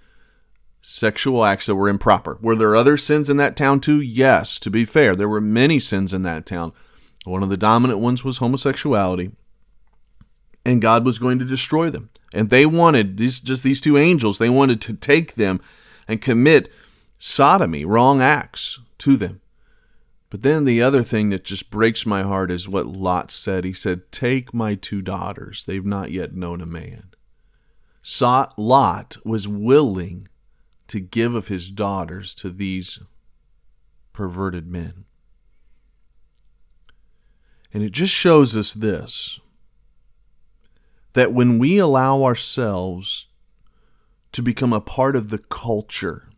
sexual 0.83 1.47
acts 1.47 1.65
that 1.65 1.77
were 1.77 1.89
improper. 1.89 2.37
Were 2.43 2.55
there 2.55 2.77
other 2.77 2.99
sins 2.99 3.31
in 3.31 3.39
that 3.39 3.57
town 3.57 3.81
too? 3.81 4.03
Yes. 4.03 4.59
To 4.59 4.71
be 4.71 4.85
fair, 4.85 5.17
there 5.17 5.31
were 5.31 5.41
many 5.41 5.81
sins 5.81 6.13
in 6.13 6.21
that 6.23 6.45
town. 6.45 6.75
One 7.25 7.43
of 7.43 7.49
the 7.49 7.57
dominant 7.57 8.01
ones 8.01 8.23
was 8.23 8.37
homosexuality, 8.37 9.33
and 10.63 10.83
God 10.83 11.07
was 11.07 11.19
going 11.19 11.39
to 11.39 11.47
destroy 11.47 11.89
them. 11.89 12.11
And 12.35 12.51
they 12.51 12.67
wanted 12.67 13.17
these 13.17 13.41
just 13.41 13.63
these 13.63 13.81
two 13.81 13.97
angels, 13.97 14.37
they 14.37 14.51
wanted 14.51 14.83
to 14.83 14.93
take 14.93 15.37
them 15.37 15.59
and 16.07 16.21
commit 16.21 16.71
sodomy, 17.19 17.85
wrong 17.85 18.21
acts 18.21 18.81
to 18.99 19.17
them. 19.17 19.41
But 20.29 20.43
then 20.43 20.65
the 20.65 20.83
other 20.83 21.03
thing 21.03 21.31
that 21.31 21.45
just 21.45 21.71
breaks 21.71 22.05
my 22.05 22.23
heart 22.23 22.51
is 22.51 22.69
what 22.69 22.87
Lot 22.87 23.31
said. 23.31 23.65
He 23.65 23.73
said, 23.73 24.11
Take 24.11 24.53
my 24.53 24.75
two 24.75 25.01
daughters. 25.01 25.65
They've 25.65 25.85
not 25.85 26.11
yet 26.11 26.35
known 26.35 26.61
a 26.61 26.67
man. 26.67 27.11
So 28.03 28.49
Lot 28.57 29.17
was 29.25 29.49
willing 29.49 30.29
to 30.89 31.01
give 31.01 31.35
of 31.35 31.49
his 31.49 31.71
daughters 31.71 32.35
to 32.37 32.51
these 32.51 33.01
perverted 34.13 34.67
men. 34.67 35.05
And 37.73 37.83
it 37.83 37.93
just 37.93 38.13
shows 38.13 38.57
us 38.57 38.73
this 38.73 39.41
that 41.13 41.33
when 41.33 41.59
we 41.59 41.79
allow 41.79 42.23
ourselves 42.23 43.29
to 44.33 44.43
become 44.43 44.75
a 44.75 44.83
part 44.83 45.17
of 45.17 45.31
the 45.31 45.39
culture, 45.39 46.29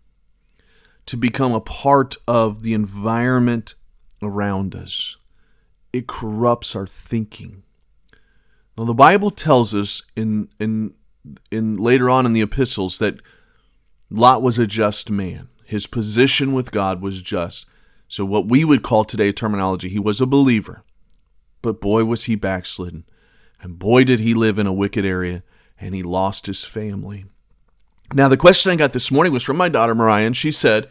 to 1.08 1.16
become 1.16 1.54
a 1.54 1.60
part 1.60 2.16
of 2.28 2.62
the 2.62 2.74
environment 2.74 3.74
around 4.22 4.74
us, 4.74 5.16
it 5.90 6.06
corrupts 6.06 6.76
our 6.76 6.86
thinking. 6.86 7.62
Now 8.76 8.84
the 8.84 8.92
Bible 8.92 9.30
tells 9.30 9.74
us 9.74 10.02
in 10.14 10.50
in 10.60 10.92
in 11.50 11.76
later 11.76 12.10
on 12.10 12.26
in 12.26 12.34
the 12.34 12.42
epistles 12.42 12.98
that 12.98 13.20
Lot 14.10 14.42
was 14.42 14.58
a 14.58 14.66
just 14.66 15.08
man. 15.08 15.48
His 15.64 15.86
position 15.86 16.52
with 16.52 16.72
God 16.72 17.00
was 17.00 17.22
just. 17.22 17.64
So 18.06 18.26
what 18.26 18.46
we 18.46 18.62
would 18.62 18.82
call 18.82 19.06
today 19.06 19.32
terminology, 19.32 19.88
he 19.88 19.98
was 19.98 20.20
a 20.20 20.26
believer. 20.26 20.82
But 21.62 21.80
boy 21.80 22.04
was 22.04 22.24
he 22.24 22.36
backslidden. 22.36 23.04
And 23.62 23.78
boy 23.78 24.04
did 24.04 24.20
he 24.20 24.34
live 24.34 24.58
in 24.58 24.66
a 24.66 24.74
wicked 24.74 25.06
area 25.06 25.42
and 25.80 25.94
he 25.94 26.02
lost 26.02 26.44
his 26.44 26.64
family. 26.64 27.24
Now 28.12 28.28
the 28.28 28.36
question 28.36 28.72
I 28.72 28.76
got 28.76 28.92
this 28.92 29.10
morning 29.10 29.32
was 29.32 29.42
from 29.42 29.56
my 29.56 29.68
daughter 29.68 29.94
Mariah 29.94 30.26
and 30.26 30.36
she 30.36 30.50
said, 30.50 30.88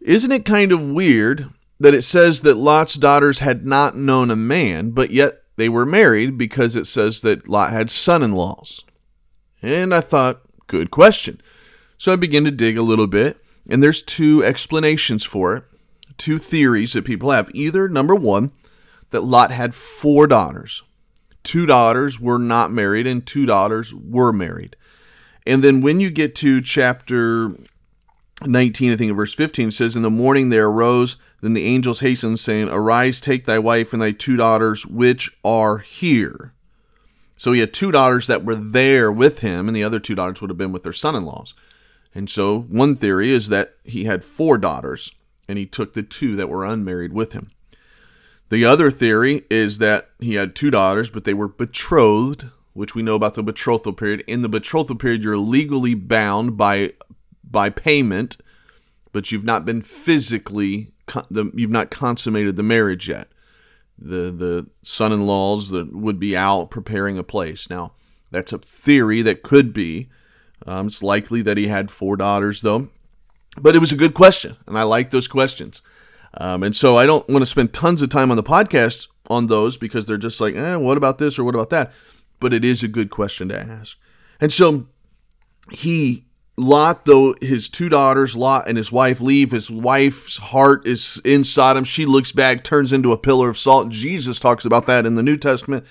"Isn't 0.00 0.32
it 0.32 0.44
kind 0.44 0.72
of 0.72 0.80
weird 0.80 1.48
that 1.78 1.94
it 1.94 2.02
says 2.02 2.40
that 2.40 2.56
Lot's 2.56 2.94
daughters 2.94 3.38
had 3.38 3.64
not 3.64 3.96
known 3.96 4.30
a 4.30 4.36
man, 4.36 4.90
but 4.90 5.10
yet 5.10 5.42
they 5.56 5.68
were 5.68 5.86
married 5.86 6.36
because 6.36 6.74
it 6.74 6.86
says 6.86 7.20
that 7.20 7.48
Lot 7.48 7.72
had 7.72 7.90
son-in-laws?" 7.90 8.84
And 9.62 9.94
I 9.94 10.00
thought, 10.00 10.42
good 10.66 10.90
question. 10.90 11.40
So 11.96 12.12
I 12.12 12.16
began 12.16 12.44
to 12.44 12.50
dig 12.50 12.76
a 12.76 12.82
little 12.82 13.06
bit, 13.06 13.38
and 13.68 13.80
there's 13.80 14.02
two 14.02 14.44
explanations 14.44 15.22
for 15.22 15.54
it, 15.54 15.64
two 16.18 16.38
theories 16.38 16.94
that 16.94 17.04
people 17.04 17.30
have. 17.30 17.48
Either 17.54 17.88
number 17.88 18.14
1, 18.14 18.50
that 19.10 19.20
Lot 19.20 19.52
had 19.52 19.74
four 19.74 20.26
daughters. 20.26 20.82
Two 21.44 21.66
daughters 21.66 22.18
were 22.18 22.38
not 22.38 22.72
married 22.72 23.06
and 23.06 23.24
two 23.24 23.46
daughters 23.46 23.94
were 23.94 24.32
married. 24.32 24.74
And 25.46 25.62
then 25.62 25.80
when 25.80 26.00
you 26.00 26.10
get 26.10 26.34
to 26.36 26.60
chapter 26.60 27.52
19, 28.44 28.92
I 28.92 28.96
think 28.96 29.10
in 29.10 29.16
verse 29.16 29.34
15, 29.34 29.68
it 29.68 29.72
says, 29.72 29.96
In 29.96 30.02
the 30.02 30.10
morning 30.10 30.48
there 30.48 30.68
arose, 30.68 31.16
then 31.40 31.54
the 31.54 31.64
angels 31.64 32.00
hastened, 32.00 32.40
saying, 32.40 32.68
Arise, 32.68 33.20
take 33.20 33.44
thy 33.44 33.58
wife 33.58 33.92
and 33.92 34.00
thy 34.00 34.12
two 34.12 34.36
daughters, 34.36 34.86
which 34.86 35.36
are 35.44 35.78
here. 35.78 36.52
So 37.36 37.52
he 37.52 37.60
had 37.60 37.74
two 37.74 37.90
daughters 37.90 38.28
that 38.28 38.44
were 38.44 38.54
there 38.54 39.10
with 39.10 39.40
him, 39.40 39.66
and 39.66 39.76
the 39.76 39.82
other 39.82 39.98
two 39.98 40.14
daughters 40.14 40.40
would 40.40 40.50
have 40.50 40.58
been 40.58 40.72
with 40.72 40.84
their 40.84 40.92
son 40.92 41.16
in 41.16 41.24
laws. 41.24 41.54
And 42.14 42.30
so 42.30 42.60
one 42.60 42.94
theory 42.94 43.32
is 43.32 43.48
that 43.48 43.74
he 43.84 44.04
had 44.04 44.24
four 44.24 44.58
daughters, 44.58 45.12
and 45.48 45.58
he 45.58 45.66
took 45.66 45.94
the 45.94 46.04
two 46.04 46.36
that 46.36 46.48
were 46.48 46.64
unmarried 46.64 47.12
with 47.12 47.32
him. 47.32 47.50
The 48.50 48.64
other 48.64 48.90
theory 48.90 49.44
is 49.50 49.78
that 49.78 50.10
he 50.20 50.34
had 50.34 50.54
two 50.54 50.70
daughters, 50.70 51.10
but 51.10 51.24
they 51.24 51.34
were 51.34 51.48
betrothed, 51.48 52.50
which 52.72 52.94
we 52.94 53.02
know 53.02 53.14
about 53.14 53.34
the 53.34 53.42
betrothal 53.42 53.92
period. 53.92 54.24
In 54.26 54.42
the 54.42 54.48
betrothal 54.48 54.96
period, 54.96 55.22
you're 55.22 55.36
legally 55.36 55.94
bound 55.94 56.56
by 56.56 56.92
by 57.44 57.68
payment, 57.68 58.36
but 59.12 59.30
you've 59.30 59.44
not 59.44 59.64
been 59.64 59.82
physically 59.82 60.92
you've 61.30 61.70
not 61.70 61.90
consummated 61.90 62.56
the 62.56 62.62
marriage 62.62 63.08
yet. 63.08 63.28
The 63.98 64.30
the 64.30 64.68
son-in-laws 64.82 65.70
that 65.70 65.94
would 65.94 66.18
be 66.18 66.36
out 66.36 66.70
preparing 66.70 67.18
a 67.18 67.22
place. 67.22 67.68
Now, 67.68 67.92
that's 68.30 68.52
a 68.52 68.58
theory 68.58 69.22
that 69.22 69.42
could 69.42 69.72
be. 69.72 70.08
Um, 70.66 70.86
it's 70.86 71.02
likely 71.02 71.42
that 71.42 71.56
he 71.56 71.66
had 71.66 71.90
four 71.90 72.16
daughters, 72.16 72.62
though. 72.62 72.88
But 73.60 73.76
it 73.76 73.80
was 73.80 73.92
a 73.92 73.96
good 73.96 74.14
question, 74.14 74.56
and 74.66 74.78
I 74.78 74.84
like 74.84 75.10
those 75.10 75.28
questions. 75.28 75.82
Um, 76.34 76.62
and 76.62 76.74
so 76.74 76.96
I 76.96 77.04
don't 77.04 77.28
want 77.28 77.42
to 77.42 77.46
spend 77.46 77.74
tons 77.74 78.00
of 78.00 78.08
time 78.08 78.30
on 78.30 78.38
the 78.38 78.42
podcast 78.42 79.08
on 79.28 79.48
those 79.48 79.76
because 79.76 80.06
they're 80.06 80.16
just 80.16 80.40
like, 80.40 80.54
eh, 80.54 80.76
what 80.76 80.96
about 80.96 81.18
this 81.18 81.38
or 81.38 81.44
what 81.44 81.54
about 81.54 81.70
that? 81.70 81.92
But 82.42 82.52
it 82.52 82.64
is 82.64 82.82
a 82.82 82.88
good 82.88 83.08
question 83.08 83.48
to 83.48 83.58
ask. 83.58 83.96
And 84.40 84.52
so 84.52 84.88
he, 85.70 86.24
Lot, 86.56 87.06
though 87.06 87.34
his 87.40 87.68
two 87.68 87.88
daughters, 87.88 88.36
Lot 88.36 88.68
and 88.68 88.76
his 88.76 88.92
wife, 88.92 89.20
leave, 89.20 89.52
his 89.52 89.70
wife's 89.70 90.36
heart 90.36 90.86
is 90.86 91.20
in 91.24 91.44
Sodom. 91.44 91.84
She 91.84 92.04
looks 92.04 92.32
back, 92.32 92.64
turns 92.64 92.92
into 92.92 93.12
a 93.12 93.18
pillar 93.18 93.48
of 93.48 93.56
salt. 93.56 93.88
Jesus 93.88 94.38
talks 94.38 94.64
about 94.64 94.86
that 94.86 95.06
in 95.06 95.14
the 95.14 95.22
New 95.22 95.36
Testament. 95.36 95.86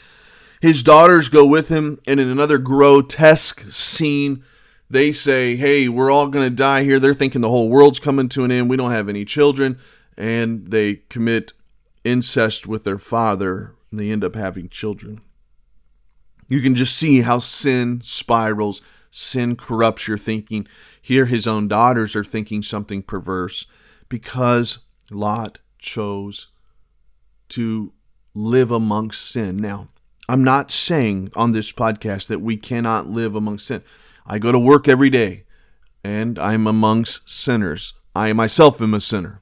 His 0.62 0.84
daughters 0.84 1.28
go 1.28 1.44
with 1.44 1.70
him, 1.70 2.00
and 2.06 2.20
in 2.20 2.30
another 2.30 2.60
grotesque 2.60 3.64
scene, 3.72 4.44
they 4.92 5.12
say, 5.12 5.56
Hey, 5.56 5.88
we're 5.88 6.12
all 6.12 6.28
going 6.28 6.48
to 6.48 6.56
die 6.56 6.84
here. 6.84 7.00
They're 7.00 7.16
thinking 7.16 7.42
the 7.42 7.50
whole 7.50 7.70
world's 7.70 8.00
coming 8.00 8.30
to 8.30 8.44
an 8.44 8.52
end. 8.52 8.70
We 8.70 8.78
don't 8.78 8.92
have 8.92 9.10
any 9.10 9.26
children 9.26 9.80
and 10.18 10.68
they 10.68 10.96
commit 11.10 11.54
incest 12.04 12.68
with 12.68 12.84
their 12.84 12.98
father 12.98 13.74
and 13.90 14.00
they 14.00 14.12
end 14.12 14.24
up 14.24 14.36
having 14.36 14.70
children. 14.70 15.22
You 16.52 16.60
can 16.60 16.76
just 16.76 16.98
see 16.98 17.22
how 17.22 17.40
sin 17.40 18.02
spirals, 18.04 18.82
sin 19.10 19.56
corrupts 19.56 20.10
your 20.10 20.18
thinking. 20.18 20.68
Here, 21.02 21.26
his 21.26 21.48
own 21.48 21.70
daughters 21.70 22.14
are 22.14 22.26
thinking 22.26 22.62
something 22.62 23.04
perverse 23.04 23.68
because 24.10 24.80
Lot 25.10 25.60
chose 25.80 26.48
to 27.50 27.94
live 28.34 28.70
amongst 28.70 29.32
sin. 29.32 29.56
Now, 29.56 29.88
I'm 30.28 30.44
not 30.44 30.72
saying 30.72 31.32
on 31.38 31.54
this 31.54 31.72
podcast 31.72 32.28
that 32.28 32.42
we 32.42 32.58
cannot 32.58 33.08
live 33.08 33.34
amongst 33.34 33.68
sin. 33.68 33.82
I 34.26 34.38
go 34.38 34.52
to 34.52 34.60
work 34.60 34.90
every 34.90 35.10
day 35.10 35.46
and 36.04 36.38
I'm 36.38 36.68
amongst 36.68 37.30
sinners. 37.30 37.94
I 38.14 38.34
myself 38.34 38.82
am 38.82 38.94
a 38.94 39.00
sinner. 39.00 39.40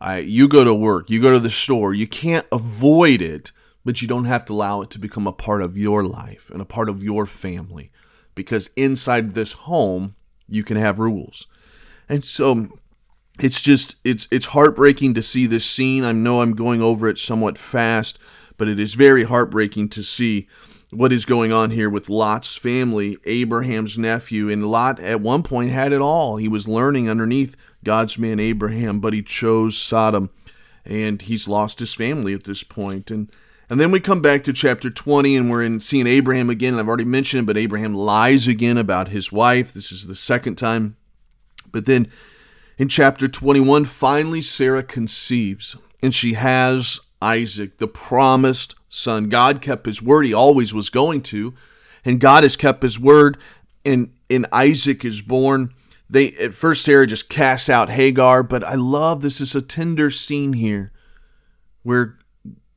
I, 0.00 0.18
you 0.18 0.48
go 0.48 0.64
to 0.64 0.74
work, 0.74 1.08
you 1.08 1.22
go 1.22 1.30
to 1.30 1.38
the 1.38 1.50
store, 1.50 1.94
you 1.94 2.08
can't 2.08 2.46
avoid 2.50 3.22
it, 3.22 3.52
but 3.84 4.02
you 4.02 4.08
don't 4.08 4.26
have 4.26 4.44
to 4.46 4.52
allow 4.52 4.82
it 4.82 4.90
to 4.90 4.98
become 4.98 5.26
a 5.26 5.32
part 5.32 5.62
of 5.62 5.76
your 5.76 6.04
life 6.04 6.50
and 6.50 6.60
a 6.60 6.66
part 6.66 6.88
of 6.88 7.02
your 7.02 7.26
family 7.26 7.90
because 8.34 8.70
inside 8.76 9.32
this 9.32 9.52
home, 9.52 10.14
you 10.48 10.62
can 10.62 10.76
have 10.76 10.98
rules. 10.98 11.46
And 12.08 12.24
so 12.24 12.68
it's 13.40 13.62
just 13.62 13.96
it's 14.04 14.28
it's 14.30 14.46
heartbreaking 14.46 15.14
to 15.14 15.22
see 15.22 15.46
this 15.46 15.64
scene. 15.64 16.04
I 16.04 16.12
know 16.12 16.42
I'm 16.42 16.54
going 16.54 16.82
over 16.82 17.08
it 17.08 17.18
somewhat 17.18 17.58
fast, 17.58 18.18
but 18.56 18.68
it 18.68 18.78
is 18.78 18.94
very 18.94 19.24
heartbreaking 19.24 19.88
to 19.90 20.02
see 20.02 20.48
what 20.90 21.12
is 21.12 21.24
going 21.24 21.52
on 21.52 21.70
here 21.70 21.88
with 21.88 22.10
Lot's 22.10 22.54
family, 22.54 23.16
Abraham's 23.24 23.96
nephew. 23.96 24.50
And 24.50 24.66
Lot 24.66 25.00
at 25.00 25.22
one 25.22 25.42
point 25.42 25.70
had 25.70 25.92
it 25.92 26.02
all. 26.02 26.36
He 26.36 26.48
was 26.48 26.68
learning 26.68 27.08
underneath 27.08 27.56
God's 27.82 28.18
man 28.18 28.38
Abraham, 28.38 29.00
but 29.00 29.14
he 29.14 29.22
chose 29.22 29.76
Sodom 29.76 30.30
and 30.84 31.22
he's 31.22 31.48
lost 31.48 31.78
his 31.80 31.94
family 31.94 32.34
at 32.34 32.44
this 32.44 32.62
point. 32.62 33.10
And 33.10 33.30
and 33.72 33.80
then 33.80 33.90
we 33.90 34.00
come 34.00 34.20
back 34.20 34.44
to 34.44 34.52
chapter 34.52 34.90
20 34.90 35.34
and 35.34 35.50
we're 35.50 35.62
in 35.62 35.80
seeing 35.80 36.06
Abraham 36.06 36.50
again. 36.50 36.74
And 36.74 36.80
I've 36.80 36.88
already 36.88 37.06
mentioned 37.06 37.44
it, 37.44 37.46
but 37.46 37.56
Abraham 37.56 37.94
lies 37.94 38.46
again 38.46 38.76
about 38.76 39.08
his 39.08 39.32
wife. 39.32 39.72
This 39.72 39.90
is 39.90 40.06
the 40.06 40.14
second 40.14 40.56
time. 40.56 40.98
But 41.70 41.86
then 41.86 42.12
in 42.76 42.90
chapter 42.90 43.28
21, 43.28 43.86
finally 43.86 44.42
Sarah 44.42 44.82
conceives 44.82 45.74
and 46.02 46.14
she 46.14 46.34
has 46.34 47.00
Isaac, 47.22 47.78
the 47.78 47.88
promised 47.88 48.74
son. 48.90 49.30
God 49.30 49.62
kept 49.62 49.86
his 49.86 50.02
word. 50.02 50.26
He 50.26 50.34
always 50.34 50.74
was 50.74 50.90
going 50.90 51.22
to. 51.22 51.54
And 52.04 52.20
God 52.20 52.42
has 52.42 52.56
kept 52.56 52.82
his 52.82 53.00
word. 53.00 53.38
And, 53.86 54.12
and 54.28 54.44
Isaac 54.52 55.02
is 55.02 55.22
born 55.22 55.72
they 56.10 56.32
at 56.32 56.52
first 56.52 56.84
Sarah 56.84 57.06
just 57.06 57.30
casts 57.30 57.70
out 57.70 57.88
Hagar, 57.88 58.42
but 58.42 58.62
I 58.62 58.74
love 58.74 59.22
this 59.22 59.40
is 59.40 59.54
a 59.54 59.62
tender 59.62 60.10
scene 60.10 60.52
here 60.52 60.92
where 61.82 62.18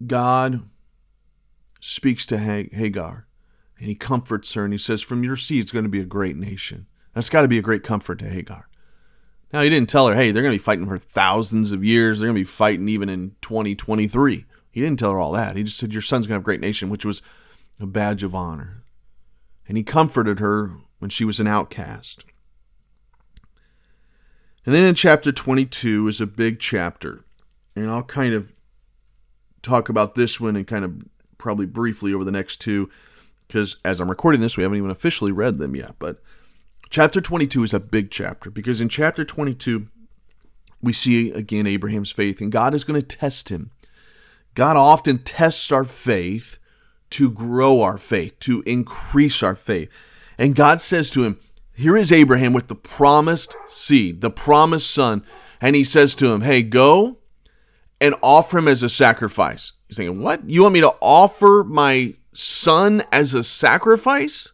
God 0.07 0.63
speaks 1.85 2.25
to 2.25 2.37
Hagar 2.39 3.27
and 3.77 3.87
he 3.87 3.95
comforts 3.95 4.53
her 4.53 4.63
and 4.63 4.73
he 4.73 4.77
says, 4.77 5.01
From 5.01 5.23
your 5.23 5.37
seed 5.37 5.65
is 5.65 5.71
going 5.71 5.85
to 5.85 5.89
be 5.89 5.99
a 5.99 6.05
great 6.05 6.35
nation. 6.35 6.87
That's 7.13 7.29
got 7.29 7.43
to 7.43 7.47
be 7.47 7.59
a 7.59 7.63
great 7.63 7.83
comfort 7.83 8.19
to 8.19 8.29
Hagar. 8.29 8.67
Now, 9.53 9.61
he 9.61 9.69
didn't 9.69 9.89
tell 9.89 10.07
her, 10.07 10.15
hey, 10.15 10.31
they're 10.31 10.41
going 10.43 10.51
to 10.51 10.59
be 10.59 10.63
fighting 10.63 10.87
for 10.87 10.97
thousands 10.97 11.71
of 11.71 11.83
years. 11.83 12.19
They're 12.19 12.27
going 12.27 12.35
to 12.35 12.41
be 12.41 12.43
fighting 12.43 12.89
even 12.89 13.07
in 13.07 13.35
2023. 13.41 14.45
He 14.71 14.81
didn't 14.81 14.99
tell 14.99 15.11
her 15.11 15.19
all 15.19 15.31
that. 15.33 15.55
He 15.55 15.63
just 15.63 15.77
said, 15.77 15.93
Your 15.93 16.01
son's 16.01 16.27
going 16.27 16.33
to 16.33 16.39
have 16.39 16.41
a 16.41 16.43
great 16.43 16.59
nation, 16.59 16.89
which 16.89 17.05
was 17.05 17.21
a 17.79 17.85
badge 17.85 18.23
of 18.23 18.33
honor. 18.33 18.83
And 19.67 19.77
he 19.77 19.83
comforted 19.83 20.39
her 20.39 20.71
when 20.99 21.09
she 21.09 21.23
was 21.23 21.39
an 21.39 21.47
outcast. 21.47 22.25
And 24.65 24.73
then 24.73 24.83
in 24.83 24.95
chapter 24.95 25.31
22 25.31 26.07
is 26.07 26.19
a 26.19 26.25
big 26.25 26.59
chapter. 26.59 27.23
And 27.75 27.89
I'll 27.89 28.03
kind 28.03 28.33
of 28.33 28.51
talk 29.61 29.87
about 29.87 30.15
this 30.15 30.39
one 30.39 30.55
and 30.55 30.67
kind 30.67 30.83
of 30.83 31.03
probably 31.37 31.65
briefly 31.65 32.13
over 32.13 32.23
the 32.23 32.31
next 32.31 32.57
two 32.57 32.89
because 33.47 33.77
as 33.85 33.99
I'm 33.99 34.09
recording 34.09 34.41
this, 34.41 34.57
we 34.57 34.63
haven't 34.63 34.77
even 34.77 34.89
officially 34.89 35.31
read 35.31 35.59
them 35.59 35.75
yet. 35.75 35.95
But 35.99 36.21
chapter 36.89 37.21
22 37.21 37.63
is 37.63 37.73
a 37.73 37.79
big 37.79 38.11
chapter 38.11 38.49
because 38.49 38.81
in 38.81 38.89
chapter 38.89 39.23
22, 39.23 39.87
we 40.81 40.93
see 40.93 41.31
again 41.31 41.67
Abraham's 41.67 42.11
faith, 42.11 42.41
and 42.41 42.51
God 42.51 42.73
is 42.73 42.83
going 42.83 42.99
to 42.99 43.05
test 43.05 43.49
him. 43.49 43.71
God 44.53 44.77
often 44.77 45.19
tests 45.19 45.71
our 45.71 45.83
faith 45.83 46.57
to 47.11 47.29
grow 47.29 47.81
our 47.81 47.97
faith, 47.97 48.39
to 48.41 48.63
increase 48.65 49.43
our 49.43 49.55
faith. 49.55 49.89
And 50.37 50.55
God 50.55 50.81
says 50.81 51.09
to 51.11 51.23
him, 51.23 51.39
here 51.77 51.97
is 51.97 52.11
Abraham 52.11 52.53
with 52.53 52.67
the 52.67 52.75
promised 52.75 53.55
seed, 53.67 54.21
the 54.21 54.29
promised 54.29 54.89
son, 54.89 55.25
and 55.59 55.75
he 55.75 55.83
says 55.83 56.15
to 56.15 56.31
him, 56.31 56.41
Hey, 56.41 56.61
go 56.61 57.17
and 57.99 58.15
offer 58.21 58.59
him 58.59 58.67
as 58.67 58.81
a 58.81 58.89
sacrifice. 58.89 59.73
He's 59.95 60.05
thinking, 60.05 60.21
What? 60.21 60.49
You 60.49 60.63
want 60.63 60.73
me 60.73 60.81
to 60.81 60.93
offer 60.99 61.63
my 61.65 62.15
son 62.33 63.03
as 63.11 63.33
a 63.33 63.43
sacrifice? 63.43 64.51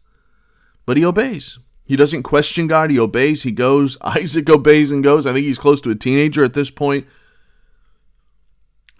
But 0.85 0.97
he 0.97 1.05
obeys. 1.05 1.57
He 1.83 1.95
doesn't 1.95 2.23
question 2.23 2.67
God. 2.67 2.91
He 2.91 2.99
obeys. 2.99 3.43
He 3.43 3.51
goes. 3.51 3.97
Isaac 4.01 4.49
obeys 4.49 4.91
and 4.91 5.03
goes. 5.03 5.25
I 5.25 5.33
think 5.33 5.45
he's 5.45 5.57
close 5.57 5.81
to 5.81 5.89
a 5.89 5.95
teenager 5.95 6.43
at 6.43 6.53
this 6.53 6.69
point. 6.69 7.07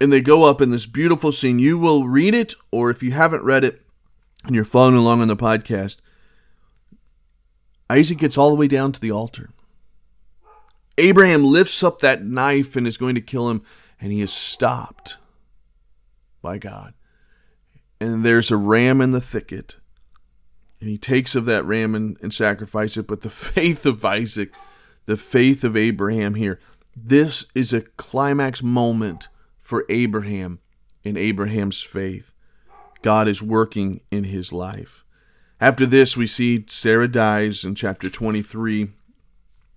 and 0.00 0.12
they 0.12 0.20
go 0.20 0.42
up 0.42 0.60
in 0.60 0.72
this 0.72 0.86
beautiful 0.86 1.30
scene. 1.30 1.60
You 1.60 1.78
will 1.78 2.08
read 2.08 2.34
it, 2.34 2.54
or 2.72 2.90
if 2.90 3.04
you 3.04 3.12
haven't 3.12 3.44
read 3.44 3.62
it 3.62 3.82
and 4.44 4.54
you're 4.56 4.64
following 4.64 4.96
along 4.96 5.20
on 5.20 5.28
the 5.28 5.36
podcast, 5.36 5.98
Isaac 7.88 8.18
gets 8.18 8.36
all 8.36 8.50
the 8.50 8.56
way 8.56 8.66
down 8.66 8.90
to 8.90 9.00
the 9.00 9.12
altar. 9.12 9.50
Abraham 10.98 11.44
lifts 11.44 11.84
up 11.84 12.00
that 12.00 12.24
knife 12.24 12.74
and 12.74 12.86
is 12.88 12.96
going 12.96 13.14
to 13.14 13.20
kill 13.20 13.48
him, 13.48 13.62
and 14.00 14.10
he 14.10 14.20
is 14.20 14.32
stopped 14.32 15.18
by 16.42 16.58
God. 16.58 16.94
And 18.00 18.24
there's 18.24 18.50
a 18.50 18.56
ram 18.56 19.00
in 19.00 19.12
the 19.12 19.20
thicket, 19.20 19.76
and 20.80 20.90
he 20.90 20.98
takes 20.98 21.34
of 21.36 21.44
that 21.46 21.64
ram 21.64 21.94
and, 21.94 22.18
and 22.20 22.34
sacrifices 22.34 22.98
it. 22.98 23.06
But 23.06 23.22
the 23.22 23.30
faith 23.54 23.86
of 23.86 24.04
Isaac, 24.04 24.52
the 25.06 25.16
faith 25.16 25.64
of 25.64 25.76
Abraham 25.76 26.34
here, 26.34 26.58
this 26.94 27.46
is 27.54 27.72
a 27.72 27.82
climax 27.82 28.62
moment 28.62 29.28
for 29.60 29.86
Abraham 29.88 30.58
in 31.04 31.16
Abraham's 31.16 31.80
faith. 31.80 32.34
God 33.00 33.28
is 33.28 33.42
working 33.42 34.00
in 34.10 34.24
his 34.24 34.52
life. 34.52 35.04
After 35.60 35.86
this, 35.86 36.16
we 36.16 36.26
see 36.26 36.64
Sarah 36.66 37.08
dies 37.08 37.64
in 37.64 37.74
chapter 37.74 38.10
23, 38.10 38.88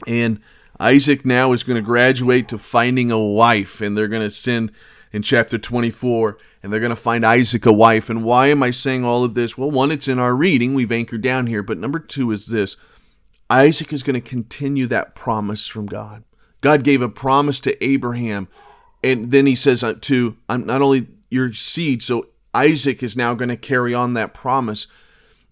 and 0.08 0.42
Isaac 0.80 1.24
now 1.24 1.54
is 1.54 1.64
going 1.64 1.76
to 1.76 1.82
graduate 1.86 2.50
to 2.50 2.58
finding 2.58 3.12
a 3.12 3.20
wife, 3.20 3.82
and 3.82 3.96
they're 3.96 4.08
going 4.08 4.24
to 4.24 4.32
send 4.32 4.72
in 5.12 5.22
chapter 5.22 5.58
24, 5.58 6.38
and 6.62 6.72
they're 6.72 6.80
going 6.80 6.90
to 6.90 6.96
find 6.96 7.26
Isaac 7.26 7.66
a 7.66 7.74
wife. 7.74 8.10
And 8.10 8.24
why 8.24 8.48
am 8.48 8.62
I 8.64 8.72
saying 8.72 9.06
all 9.06 9.24
of 9.24 9.34
this? 9.34 9.58
Well, 9.58 9.72
one, 9.72 9.92
it's 9.92 10.08
in 10.08 10.20
our 10.20 10.36
reading, 10.36 10.74
we've 10.74 10.92
anchored 10.92 11.22
down 11.22 11.48
here, 11.48 11.64
but 11.64 11.78
number 11.78 12.00
two 12.00 12.32
is 12.32 12.48
this 12.48 12.78
Isaac 13.50 13.94
is 13.94 14.04
going 14.04 14.16
to 14.16 14.22
continue 14.22 14.88
that 14.88 15.16
promise 15.16 15.68
from 15.68 15.86
God. 15.86 16.24
God 16.62 16.84
gave 16.84 17.02
a 17.02 17.10
promise 17.10 17.60
to 17.62 17.84
Abraham, 17.84 18.48
and 19.04 19.32
then 19.32 19.46
he 19.46 19.56
says 19.56 19.84
uh, 19.84 19.94
to 20.02 20.38
I'm 20.50 20.66
not 20.66 20.82
only 20.82 21.08
your 21.30 21.54
seed, 21.54 22.02
so 22.02 22.30
Isaac 22.54 23.04
is 23.04 23.16
now 23.16 23.36
going 23.36 23.50
to 23.50 23.58
carry 23.58 23.94
on 23.94 24.14
that 24.14 24.34
promise. 24.34 24.88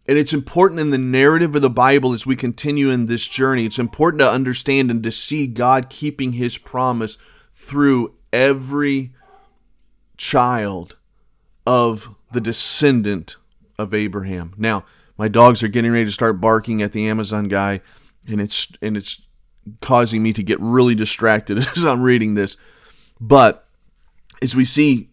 And 0.06 0.18
it's 0.18 0.34
important 0.34 0.82
in 0.82 0.90
the 0.90 0.98
narrative 0.98 1.56
of 1.56 1.62
the 1.62 1.70
Bible 1.70 2.14
as 2.14 2.26
we 2.26 2.36
continue 2.36 2.90
in 2.90 3.06
this 3.06 3.28
journey. 3.28 3.66
It's 3.66 3.80
important 3.80 4.20
to 4.20 4.30
understand 4.30 4.92
and 4.92 5.02
to 5.04 5.12
see 5.12 5.48
God 5.48 5.90
keeping 5.90 6.34
his 6.34 6.58
promise 6.58 7.18
through 7.54 8.16
every 8.34 9.14
child 10.18 10.96
of 11.66 12.16
the 12.32 12.42
descendant 12.42 13.38
of 13.78 13.94
Abraham. 13.94 14.54
Now, 14.58 14.86
my 15.18 15.28
dogs 15.28 15.64
are 15.64 15.68
getting 15.68 15.92
ready 15.92 16.06
to 16.06 16.12
start 16.12 16.42
barking 16.42 16.82
at 16.82 16.92
the 16.92 17.08
Amazon 17.08 17.48
guy, 17.48 17.82
and 18.28 18.42
it's 18.42 18.68
and 18.82 18.98
it's 18.98 19.22
causing 19.82 20.22
me 20.22 20.34
to 20.34 20.44
get 20.44 20.60
really 20.60 20.96
distracted 20.96 21.58
as 21.76 21.84
I'm 21.84 22.02
reading 22.02 22.36
this. 22.36 22.58
But 23.20 23.66
as 24.42 24.56
we 24.56 24.66
see, 24.66 25.10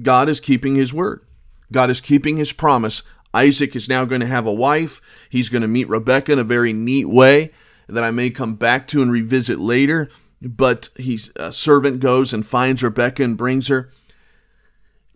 God 0.00 0.28
is 0.28 0.40
keeping 0.40 0.74
his 0.74 0.92
word. 0.92 1.24
God 1.70 1.90
is 1.90 2.00
keeping 2.00 2.36
his 2.36 2.52
promise. 2.52 3.02
Isaac 3.34 3.74
is 3.74 3.88
now 3.88 4.04
going 4.04 4.20
to 4.20 4.26
have 4.26 4.46
a 4.46 4.52
wife. 4.52 5.00
He's 5.30 5.48
going 5.48 5.62
to 5.62 5.68
meet 5.68 5.88
Rebecca 5.88 6.32
in 6.32 6.38
a 6.38 6.44
very 6.44 6.72
neat 6.72 7.08
way 7.08 7.52
that 7.88 8.04
I 8.04 8.10
may 8.10 8.30
come 8.30 8.56
back 8.56 8.86
to 8.88 9.02
and 9.02 9.10
revisit 9.10 9.58
later. 9.58 10.10
But 10.40 10.88
he's 10.96 11.30
a 11.36 11.52
servant 11.52 12.00
goes 12.00 12.32
and 12.32 12.46
finds 12.46 12.82
Rebecca 12.82 13.22
and 13.22 13.36
brings 13.36 13.68
her. 13.68 13.90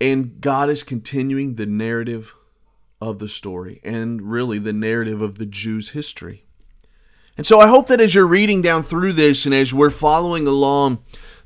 And 0.01 0.41
God 0.41 0.69
is 0.69 0.83
continuing 0.83 1.55
the 1.55 1.67
narrative 1.67 2.35
of 3.01 3.19
the 3.19 3.29
story 3.29 3.81
and 3.83 4.23
really 4.23 4.59
the 4.59 4.73
narrative 4.73 5.21
of 5.23 5.39
the 5.39 5.47
Jews' 5.47 5.91
history. 5.91 6.45
And 7.37 7.47
so 7.47 7.61
I 7.61 7.67
hope 7.67 7.87
that 7.89 8.01
as 8.01 8.15
you're 8.15 8.27
reading 8.27 8.63
down 8.63 8.83
through 8.83 9.13
this 9.13 9.45
and 9.45 9.55
as 9.55 9.75
we're 9.75 9.91
following 9.91 10.47
along, 10.47 10.99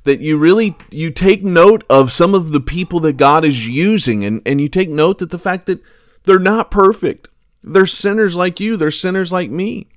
that 0.04 0.20
you 0.20 0.38
really 0.38 0.76
you 0.90 1.10
take 1.10 1.42
note 1.42 1.84
of 1.90 2.12
some 2.12 2.34
of 2.34 2.52
the 2.52 2.60
people 2.60 3.00
that 3.00 3.16
God 3.16 3.44
is 3.44 3.68
using 3.68 4.24
and, 4.24 4.40
and 4.46 4.60
you 4.60 4.68
take 4.68 4.88
note 4.88 5.18
that 5.18 5.30
the 5.30 5.38
fact 5.38 5.66
that 5.66 5.82
they're 6.24 6.38
not 6.38 6.70
perfect. 6.70 7.28
They're 7.62 7.86
sinners 7.86 8.36
like 8.36 8.60
you, 8.60 8.76
they're 8.76 8.90
sinners 8.90 9.32
like 9.32 9.50
me. 9.50 9.88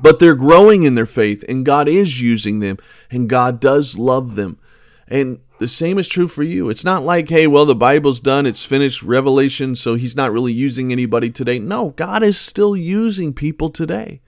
But 0.00 0.18
they're 0.18 0.34
growing 0.34 0.82
in 0.82 0.96
their 0.96 1.06
faith 1.06 1.44
and 1.48 1.64
God 1.64 1.88
is 1.88 2.20
using 2.20 2.58
them 2.58 2.78
and 3.10 3.28
God 3.30 3.60
does 3.60 3.96
love 3.96 4.34
them. 4.34 4.58
And 5.06 5.38
the 5.64 5.68
same 5.68 5.98
is 5.98 6.08
true 6.08 6.28
for 6.28 6.42
you. 6.42 6.68
It's 6.68 6.84
not 6.84 7.04
like, 7.04 7.30
hey, 7.30 7.46
well, 7.46 7.64
the 7.64 7.74
Bible's 7.74 8.20
done, 8.20 8.44
it's 8.44 8.66
finished, 8.66 9.02
Revelation, 9.02 9.74
so 9.74 9.94
he's 9.94 10.14
not 10.14 10.30
really 10.30 10.52
using 10.52 10.92
anybody 10.92 11.30
today. 11.30 11.58
No, 11.58 11.94
God 11.96 12.22
is 12.22 12.38
still 12.38 12.76
using 12.76 13.32
people 13.32 13.70
today. 13.70 14.20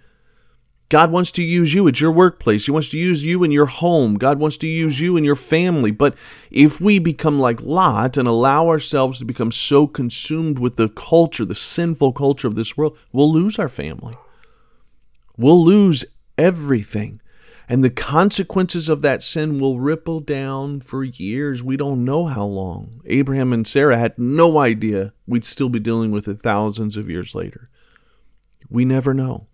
God 0.88 1.10
wants 1.12 1.30
to 1.32 1.42
use 1.42 1.74
you 1.74 1.86
at 1.88 2.00
your 2.00 2.10
workplace. 2.10 2.64
He 2.64 2.70
wants 2.70 2.88
to 2.88 2.98
use 2.98 3.22
you 3.22 3.44
in 3.44 3.50
your 3.50 3.66
home. 3.66 4.14
God 4.14 4.38
wants 4.38 4.56
to 4.58 4.66
use 4.66 4.98
you 4.98 5.18
in 5.18 5.24
your 5.24 5.36
family. 5.36 5.90
But 5.90 6.14
if 6.50 6.80
we 6.80 6.98
become 6.98 7.38
like 7.38 7.60
Lot 7.60 8.16
and 8.16 8.26
allow 8.26 8.68
ourselves 8.68 9.18
to 9.18 9.26
become 9.26 9.52
so 9.52 9.86
consumed 9.86 10.58
with 10.58 10.76
the 10.76 10.88
culture, 10.88 11.44
the 11.44 11.54
sinful 11.54 12.14
culture 12.14 12.48
of 12.48 12.54
this 12.54 12.78
world, 12.78 12.96
we'll 13.12 13.30
lose 13.30 13.58
our 13.58 13.68
family. 13.68 14.14
We'll 15.36 15.62
lose 15.62 16.06
everything. 16.38 17.20
And 17.68 17.82
the 17.82 17.90
consequences 17.90 18.88
of 18.88 19.02
that 19.02 19.22
sin 19.22 19.58
will 19.58 19.80
ripple 19.80 20.20
down 20.20 20.80
for 20.80 21.02
years. 21.02 21.62
We 21.62 21.76
don't 21.76 22.04
know 22.04 22.26
how 22.26 22.44
long. 22.44 23.00
Abraham 23.06 23.52
and 23.52 23.66
Sarah 23.66 23.98
had 23.98 24.16
no 24.18 24.58
idea 24.58 25.12
we'd 25.26 25.44
still 25.44 25.68
be 25.68 25.80
dealing 25.80 26.12
with 26.12 26.28
it 26.28 26.40
thousands 26.40 26.96
of 26.96 27.10
years 27.10 27.34
later. 27.34 27.68
We 28.70 28.84
never 28.84 29.12
know. 29.12 29.48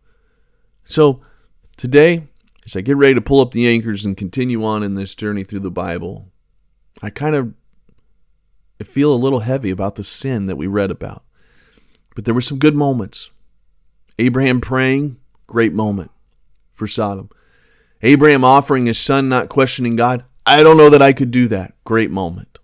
So 0.85 1.23
today, 1.79 2.29
as 2.67 2.77
I 2.77 2.83
get 2.83 2.97
ready 2.97 3.15
to 3.15 3.21
pull 3.23 3.41
up 3.41 3.53
the 3.53 3.67
anchors 3.67 4.05
and 4.05 4.17
continue 4.17 4.63
on 4.63 4.83
in 4.83 4.93
this 4.95 5.15
journey 5.15 5.43
through 5.43 5.61
the 5.61 5.71
Bible, 5.71 6.29
I 7.01 7.09
kind 7.09 7.35
of 7.35 7.55
feel 8.87 9.15
a 9.15 9.17
little 9.17 9.41
heavy 9.41 9.71
about 9.71 9.95
the 9.95 10.05
sin 10.05 10.47
that 10.47 10.57
we 10.57 10.67
read 10.67 10.91
about. 10.91 11.25
But 12.15 12.27
there 12.27 12.35
were 12.35 12.41
some 12.41 12.59
good 12.59 12.75
moments. 12.75 13.31
Abraham 14.19 14.61
praying, 14.61 15.17
great 15.47 15.73
moment 15.73 16.11
for 16.73 16.87
Sodom. 16.87 17.31
Abraham 18.03 18.45
offering 18.45 18.87
his 18.87 18.99
son, 18.99 19.29
not 19.29 19.49
questioning 19.49 19.97
God. 19.97 20.25
I 20.45 20.63
don't 20.63 20.77
know 20.77 20.91
that 20.91 21.03
I 21.03 21.13
could 21.13 21.31
do 21.31 21.47
that. 21.49 21.75
Great 21.85 22.11
moment. 22.11 22.59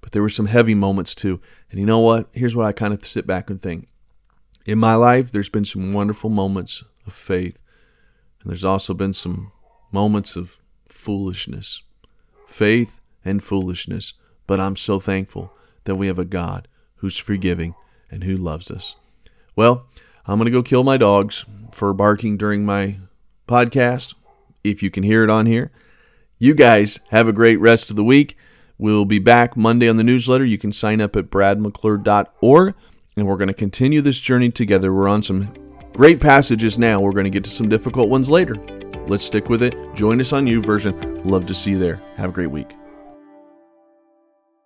But 0.00 0.12
there 0.12 0.22
were 0.22 0.28
some 0.28 0.46
heavy 0.46 0.74
moments 0.74 1.14
too. 1.14 1.40
And 1.70 1.80
you 1.80 1.86
know 1.86 1.98
what? 1.98 2.28
Here's 2.32 2.54
what 2.54 2.66
I 2.66 2.72
kind 2.72 2.94
of 2.94 3.04
sit 3.04 3.26
back 3.26 3.50
and 3.50 3.60
think. 3.60 3.88
In 4.66 4.78
my 4.78 4.94
life, 4.94 5.32
there's 5.32 5.48
been 5.48 5.64
some 5.64 5.92
wonderful 5.92 6.30
moments 6.30 6.84
of 7.06 7.12
faith. 7.12 7.60
And 8.40 8.50
there's 8.50 8.64
also 8.64 8.94
been 8.94 9.12
some 9.12 9.52
moments 9.90 10.36
of 10.36 10.58
foolishness, 10.86 11.82
faith 12.46 13.00
and 13.24 13.42
foolishness. 13.42 14.14
But 14.46 14.60
I'm 14.60 14.76
so 14.76 15.00
thankful 15.00 15.52
that 15.84 15.96
we 15.96 16.06
have 16.06 16.18
a 16.18 16.24
God 16.24 16.68
who's 16.96 17.16
forgiving 17.16 17.74
and 18.10 18.24
who 18.24 18.36
loves 18.36 18.70
us. 18.70 18.96
Well, 19.56 19.86
I'm 20.26 20.38
going 20.38 20.46
to 20.46 20.52
go 20.52 20.62
kill 20.62 20.84
my 20.84 20.96
dogs 20.96 21.44
for 21.72 21.92
barking 21.92 22.36
during 22.36 22.64
my 22.64 22.98
podcast, 23.48 24.14
if 24.64 24.82
you 24.82 24.90
can 24.90 25.02
hear 25.02 25.24
it 25.24 25.30
on 25.30 25.46
here. 25.46 25.70
You 26.38 26.54
guys 26.54 27.00
have 27.10 27.28
a 27.28 27.32
great 27.32 27.60
rest 27.60 27.90
of 27.90 27.96
the 27.96 28.04
week. 28.04 28.36
We'll 28.78 29.04
be 29.04 29.18
back 29.18 29.56
Monday 29.56 29.88
on 29.88 29.96
the 29.96 30.04
newsletter. 30.04 30.44
You 30.44 30.58
can 30.58 30.72
sign 30.72 31.00
up 31.00 31.14
at 31.16 31.30
bradmcclure.org, 31.30 32.74
and 33.16 33.26
we're 33.26 33.36
going 33.36 33.48
to 33.48 33.54
continue 33.54 34.00
this 34.00 34.20
journey 34.20 34.50
together. 34.50 34.92
We're 34.92 35.08
on 35.08 35.22
some 35.22 35.52
Great 35.92 36.20
passages 36.20 36.78
now. 36.78 37.00
We're 37.00 37.12
going 37.12 37.24
to 37.24 37.30
get 37.30 37.44
to 37.44 37.50
some 37.50 37.68
difficult 37.68 38.08
ones 38.08 38.30
later. 38.30 38.54
Let's 39.06 39.24
stick 39.24 39.48
with 39.48 39.62
it. 39.62 39.76
Join 39.94 40.20
us 40.20 40.32
on 40.32 40.46
YouVersion. 40.46 41.24
Love 41.24 41.46
to 41.46 41.54
see 41.54 41.72
you 41.72 41.78
there. 41.78 42.00
Have 42.16 42.30
a 42.30 42.32
great 42.32 42.50
week. 42.50 42.79